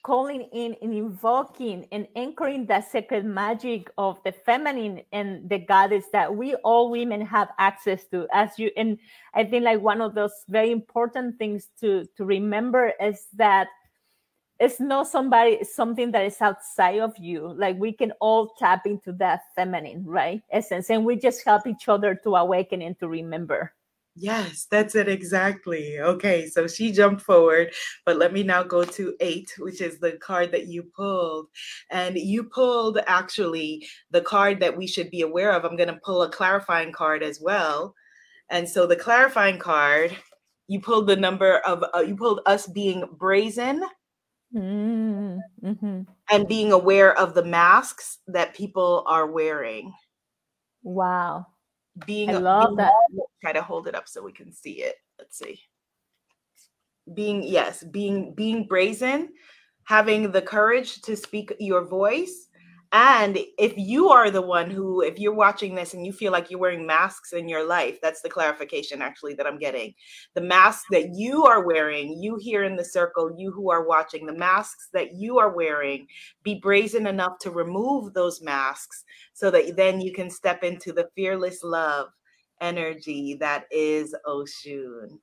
calling 0.04 0.48
in 0.54 0.76
and 0.82 0.94
invoking 0.94 1.86
and 1.92 2.08
anchoring 2.16 2.66
that 2.68 2.90
sacred 2.90 3.26
magic 3.26 3.92
of 3.98 4.18
the 4.24 4.32
feminine 4.32 5.02
and 5.12 5.50
the 5.50 5.60
goddess 5.60 6.06
that 6.14 6.34
we 6.34 6.56
all 6.56 6.90
women 6.90 7.22
have 7.22 7.50
access 7.60 8.06
to. 8.12 8.28
As 8.32 8.58
you 8.58 8.72
and 8.78 8.98
I 9.34 9.44
think 9.44 9.66
like 9.66 9.82
one 9.82 10.02
of 10.02 10.16
those 10.16 10.34
very 10.48 10.72
important 10.72 11.38
things 11.38 11.68
to 11.82 12.06
to 12.16 12.26
remember 12.26 12.94
is 13.02 13.28
that 13.36 13.68
it's 14.60 14.80
not 14.80 15.08
somebody 15.08 15.64
something 15.64 16.12
that 16.12 16.26
is 16.26 16.40
outside 16.40 17.00
of 17.00 17.18
you 17.18 17.54
like 17.58 17.76
we 17.80 17.92
can 17.92 18.12
all 18.22 18.54
tap 18.60 18.86
into 18.86 19.12
that 19.12 19.42
feminine 19.56 20.06
right 20.06 20.44
essence 20.52 20.92
and 20.92 21.04
we 21.04 21.16
just 21.16 21.44
help 21.44 21.66
each 21.66 21.90
other 21.90 22.14
to 22.14 22.36
awaken 22.36 22.82
and 22.82 22.98
to 23.00 23.08
remember 23.08 23.74
Yes, 24.16 24.68
that's 24.70 24.94
it 24.94 25.08
exactly. 25.08 26.00
Okay, 26.00 26.48
so 26.48 26.68
she 26.68 26.92
jumped 26.92 27.22
forward, 27.22 27.74
but 28.06 28.18
let 28.18 28.32
me 28.32 28.44
now 28.44 28.62
go 28.62 28.84
to 28.84 29.16
eight, 29.20 29.52
which 29.58 29.82
is 29.82 30.00
the 30.00 30.14
card 30.14 30.52
that 30.52 30.68
you 30.68 30.84
pulled. 30.84 31.48
And 31.90 32.16
you 32.16 32.44
pulled 32.44 33.00
actually 33.08 33.88
the 34.12 34.22
card 34.22 34.60
that 34.60 34.78
we 34.78 34.86
should 34.86 35.10
be 35.10 35.22
aware 35.22 35.52
of. 35.52 35.66
I'm 35.66 35.76
going 35.76 35.90
to 35.90 36.00
pull 36.04 36.22
a 36.22 36.30
clarifying 36.30 36.92
card 36.92 37.24
as 37.24 37.42
well. 37.42 37.96
And 38.50 38.70
so 38.70 38.86
the 38.86 38.96
clarifying 38.96 39.58
card, 39.58 40.16
you 40.68 40.80
pulled 40.80 41.08
the 41.08 41.16
number 41.16 41.58
of, 41.60 41.84
uh, 41.96 42.02
you 42.02 42.16
pulled 42.16 42.42
us 42.46 42.68
being 42.68 43.06
brazen. 43.18 43.84
Mm, 44.56 45.40
mm-hmm. 45.64 46.02
And 46.30 46.48
being 46.48 46.72
aware 46.72 47.18
of 47.18 47.34
the 47.34 47.44
masks 47.44 48.20
that 48.28 48.54
people 48.54 49.04
are 49.08 49.26
wearing. 49.26 49.92
Wow 50.84 51.48
being 52.06 52.30
I 52.30 52.38
love 52.38 52.78
that. 52.78 52.92
Try 53.42 53.54
to 53.54 53.62
hold 53.62 53.88
it 53.88 53.96
up 53.96 54.08
so 54.08 54.24
we 54.24 54.32
can 54.32 54.52
see 54.52 54.84
it. 54.84 54.96
Let's 55.20 55.38
see. 55.38 55.60
Being 57.14 57.44
yes, 57.44 57.84
being 57.84 58.34
being 58.34 58.66
brazen, 58.66 59.30
having 59.84 60.32
the 60.32 60.42
courage 60.42 61.02
to 61.04 61.16
speak 61.16 61.54
your 61.60 61.86
voice. 61.86 62.48
And 62.94 63.40
if 63.58 63.74
you 63.76 64.10
are 64.10 64.30
the 64.30 64.44
one 64.44 64.70
who, 64.70 65.02
if 65.02 65.18
you're 65.18 65.34
watching 65.34 65.74
this 65.74 65.96
and 65.96 66.06
you 66.06 66.14
feel 66.14 66.32
like 66.32 66.52
you're 66.52 66.60
wearing 66.60 66.86
masks 66.86 67.34
in 67.34 67.50
your 67.50 67.68
life, 67.68 67.98
that's 68.04 68.22
the 68.22 68.30
clarification 68.30 69.02
actually 69.02 69.34
that 69.34 69.48
I'm 69.48 69.58
getting. 69.58 69.96
The 70.36 70.42
mask 70.42 70.84
that 70.92 71.10
you 71.16 71.44
are 71.44 71.66
wearing, 71.66 72.22
you 72.22 72.38
here 72.40 72.64
in 72.64 72.76
the 72.76 72.86
circle, 72.86 73.34
you 73.36 73.52
who 73.52 73.72
are 73.72 73.88
watching, 73.88 74.28
the 74.28 74.38
masks 74.38 74.90
that 74.94 75.16
you 75.16 75.40
are 75.40 75.50
wearing, 75.50 76.06
be 76.44 76.60
brazen 76.60 77.08
enough 77.08 77.40
to 77.40 77.50
remove 77.50 78.14
those 78.14 78.44
masks 78.44 79.04
so 79.34 79.50
that 79.50 79.76
then 79.76 80.00
you 80.00 80.14
can 80.14 80.30
step 80.30 80.64
into 80.64 80.94
the 80.94 81.10
fearless 81.16 81.64
love 81.64 82.10
energy 82.62 83.36
that 83.40 83.66
is 83.72 84.16
Oshun. 84.28 85.18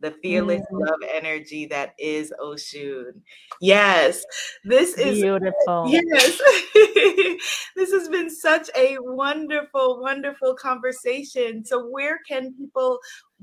The 0.00 0.12
fearless 0.22 0.62
mm. 0.72 0.80
love 0.80 1.00
energy 1.12 1.66
that 1.66 1.94
is 1.98 2.32
Oshun. 2.42 3.20
Yes, 3.60 4.24
this 4.64 4.96
is 4.96 5.20
beautiful. 5.20 5.86
Yes, 5.88 6.40
this 7.76 7.92
has 7.92 8.08
been 8.08 8.30
such 8.30 8.70
a 8.76 8.96
wonderful, 9.00 10.00
wonderful 10.00 10.54
conversation. 10.54 11.64
So, 11.64 11.86
where 11.86 12.18
can 12.26 12.54
people 12.54 12.98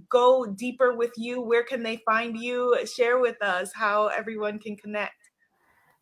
go 0.10 0.46
deeper 0.46 0.96
with 0.96 1.12
you? 1.16 1.42
Where 1.42 1.64
can 1.64 1.84
they 1.84 1.98
find 2.06 2.38
you? 2.38 2.78
Share 2.86 3.20
with 3.20 3.42
us 3.44 3.72
how 3.74 4.08
everyone 4.08 4.58
can 4.58 4.76
connect. 4.76 5.14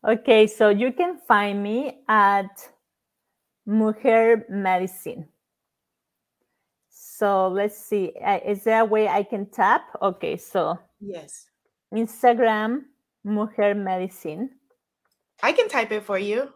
Okay, 0.06 0.46
so 0.46 0.68
you 0.68 0.92
can 0.92 1.18
find 1.26 1.62
me 1.62 1.98
at 2.08 2.70
Mujer 3.66 4.46
Medicine. 4.48 5.28
So 7.16 7.48
let's 7.48 7.78
see. 7.80 8.12
Uh, 8.22 8.40
is 8.44 8.62
there 8.64 8.82
a 8.82 8.84
way 8.84 9.08
I 9.08 9.22
can 9.22 9.46
tap? 9.48 9.88
Okay, 10.02 10.36
so 10.36 10.78
yes, 11.00 11.48
Instagram 11.88 12.92
Mujer 13.24 13.74
Medicine. 13.74 14.50
I 15.42 15.52
can 15.52 15.66
type 15.70 15.92
it 15.92 16.04
for 16.04 16.18
you. 16.18 16.52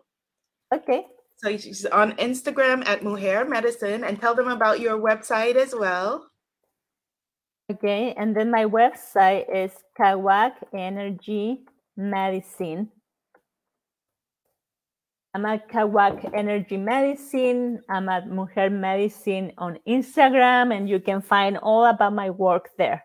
Okay. 0.68 1.06
So 1.38 1.56
she's 1.56 1.86
on 1.86 2.12
Instagram 2.20 2.86
at 2.86 3.02
Mujer 3.02 3.46
Medicine 3.48 4.04
and 4.04 4.20
tell 4.20 4.34
them 4.34 4.48
about 4.48 4.80
your 4.80 5.00
website 5.00 5.56
as 5.56 5.74
well. 5.74 6.28
Okay, 7.72 8.12
and 8.18 8.36
then 8.36 8.50
my 8.50 8.66
website 8.66 9.48
is 9.48 9.72
Kawak 9.98 10.60
Energy 10.76 11.64
Medicine 11.96 12.92
I'm 15.32 15.46
at 15.46 15.68
Kawak 15.68 16.28
Energy 16.34 16.76
Medicine. 16.76 17.80
I'm 17.88 18.08
at 18.08 18.28
Mujer 18.28 18.68
Medicine 18.68 19.52
on 19.58 19.78
Instagram, 19.86 20.76
and 20.76 20.88
you 20.88 20.98
can 20.98 21.22
find 21.22 21.56
all 21.58 21.86
about 21.86 22.14
my 22.14 22.30
work 22.30 22.70
there. 22.76 23.04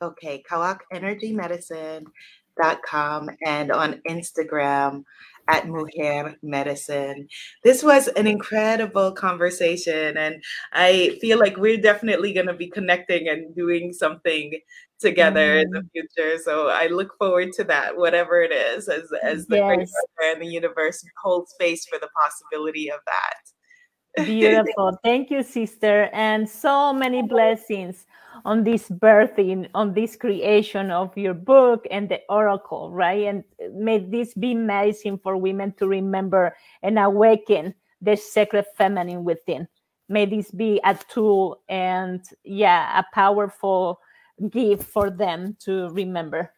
Okay, 0.00 0.42
kawakenergymedicine.com 0.50 3.30
and 3.44 3.70
on 3.70 4.00
Instagram 4.08 5.04
at 5.48 5.68
Mujer 5.68 6.34
Medicine. 6.42 7.28
This 7.62 7.82
was 7.82 8.08
an 8.08 8.26
incredible 8.26 9.12
conversation, 9.12 10.16
and 10.16 10.42
I 10.72 11.18
feel 11.20 11.38
like 11.38 11.58
we're 11.58 11.76
definitely 11.76 12.32
going 12.32 12.46
to 12.46 12.54
be 12.54 12.70
connecting 12.70 13.28
and 13.28 13.54
doing 13.54 13.92
something 13.92 14.58
together 15.00 15.56
mm. 15.56 15.62
in 15.62 15.70
the 15.70 15.80
mm. 15.80 15.90
future. 15.92 16.38
So 16.42 16.68
I 16.68 16.86
look 16.86 17.16
forward 17.18 17.52
to 17.54 17.64
that, 17.64 17.96
whatever 17.96 18.40
it 18.40 18.52
is, 18.52 18.88
as 18.88 19.10
as 19.22 19.46
the 19.46 19.56
yes. 19.56 19.92
and 20.22 20.42
the 20.42 20.46
universe 20.46 21.04
holds 21.22 21.52
space 21.52 21.86
for 21.86 21.98
the 21.98 22.08
possibility 22.20 22.90
of 22.90 23.00
that. 23.06 24.24
Beautiful. 24.24 24.98
Thank 25.04 25.30
you, 25.30 25.42
sister. 25.42 26.10
And 26.12 26.48
so 26.48 26.92
many 26.92 27.22
blessings 27.22 28.06
on 28.44 28.64
this 28.64 28.88
birthing, 28.88 29.68
on 29.74 29.94
this 29.94 30.16
creation 30.16 30.90
of 30.90 31.16
your 31.16 31.34
book 31.34 31.86
and 31.90 32.08
the 32.08 32.20
oracle, 32.28 32.90
right? 32.90 33.26
And 33.26 33.44
may 33.74 33.98
this 33.98 34.34
be 34.34 34.54
medicine 34.54 35.18
for 35.22 35.36
women 35.36 35.72
to 35.78 35.86
remember 35.86 36.56
and 36.82 36.98
awaken 36.98 37.74
the 38.00 38.16
sacred 38.16 38.64
feminine 38.76 39.24
within. 39.24 39.68
may 40.08 40.24
this 40.24 40.50
be 40.50 40.80
a 40.84 40.98
tool 41.08 41.60
and 41.68 42.24
yeah 42.44 42.98
a 42.98 43.04
powerful 43.12 44.00
gift 44.50 44.84
for 44.84 45.10
them 45.10 45.56
to 45.60 45.88
remember 45.90 46.52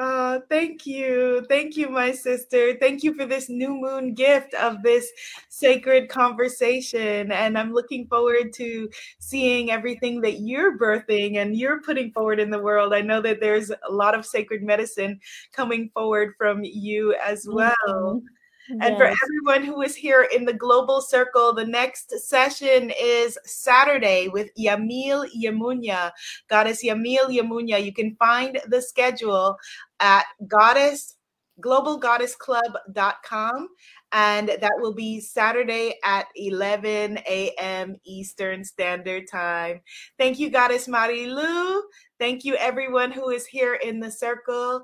Oh, 0.00 0.40
thank 0.48 0.86
you. 0.86 1.44
Thank 1.48 1.76
you, 1.76 1.88
my 1.88 2.12
sister. 2.12 2.76
Thank 2.78 3.02
you 3.02 3.14
for 3.14 3.26
this 3.26 3.48
new 3.48 3.70
moon 3.70 4.14
gift 4.14 4.54
of 4.54 4.84
this 4.84 5.10
sacred 5.48 6.08
conversation. 6.08 7.32
And 7.32 7.58
I'm 7.58 7.72
looking 7.72 8.06
forward 8.06 8.52
to 8.54 8.88
seeing 9.18 9.72
everything 9.72 10.20
that 10.20 10.38
you're 10.38 10.78
birthing 10.78 11.38
and 11.38 11.56
you're 11.56 11.82
putting 11.82 12.12
forward 12.12 12.38
in 12.38 12.50
the 12.50 12.62
world. 12.62 12.94
I 12.94 13.00
know 13.00 13.20
that 13.22 13.40
there's 13.40 13.70
a 13.70 13.90
lot 13.90 14.14
of 14.14 14.24
sacred 14.24 14.62
medicine 14.62 15.18
coming 15.52 15.90
forward 15.92 16.34
from 16.38 16.62
you 16.62 17.16
as 17.26 17.48
well. 17.50 17.74
Mm-hmm. 17.88 18.26
And 18.68 18.96
for 18.96 19.06
everyone 19.06 19.64
who 19.64 19.82
is 19.82 19.96
here 19.96 20.28
in 20.34 20.44
the 20.44 20.52
global 20.52 21.00
circle, 21.00 21.54
the 21.54 21.64
next 21.64 22.12
session 22.28 22.92
is 23.00 23.38
Saturday 23.44 24.28
with 24.28 24.50
Yamil 24.58 25.26
Yamunya, 25.34 26.10
Goddess 26.48 26.84
Yamil 26.84 27.28
Yamunya. 27.28 27.82
You 27.82 27.92
can 27.92 28.14
find 28.16 28.60
the 28.68 28.82
schedule 28.82 29.56
at 30.00 30.24
goddess 30.46 31.14
globalgoddessclub.com 31.60 33.68
and 34.12 34.48
that 34.48 34.72
will 34.76 34.94
be 34.94 35.20
Saturday 35.20 35.94
at 36.04 36.26
11 36.36 37.18
a.m. 37.28 37.96
Eastern 38.04 38.64
Standard 38.64 39.24
Time. 39.30 39.80
Thank 40.18 40.38
you, 40.38 40.50
Goddess 40.50 40.86
Marilu. 40.86 41.82
Thank 42.18 42.44
you, 42.44 42.54
everyone 42.56 43.10
who 43.10 43.30
is 43.30 43.46
here 43.46 43.74
in 43.74 44.00
the 44.00 44.10
circle. 44.10 44.82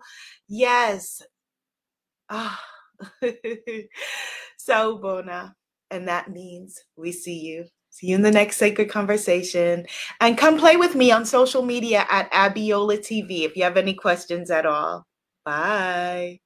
Yes. 0.49 1.23
Ah. 2.29 2.61
Sawubona, 4.69 5.53
and 5.91 6.09
that 6.09 6.31
means 6.31 6.79
we 6.97 7.13
see 7.13 7.39
you. 7.41 7.65
See 7.91 8.09
you 8.09 8.17
in 8.17 8.23
the 8.23 8.31
next 8.31 8.57
sacred 8.57 8.91
conversation. 8.91 9.87
And 10.21 10.37
come 10.37 10.59
play 10.59 10.77
with 10.77 10.97
me 10.97 11.13
on 11.13 11.25
social 11.25 11.63
media 11.63 12.07
at 12.11 12.31
Abiola 12.33 12.99
TV 12.99 13.45
if 13.45 13.57
you 13.57 13.63
have 13.63 13.77
any 13.77 13.95
questions 13.95 14.51
at 14.51 14.67
all. 14.67 15.05
Bye. 15.45 16.41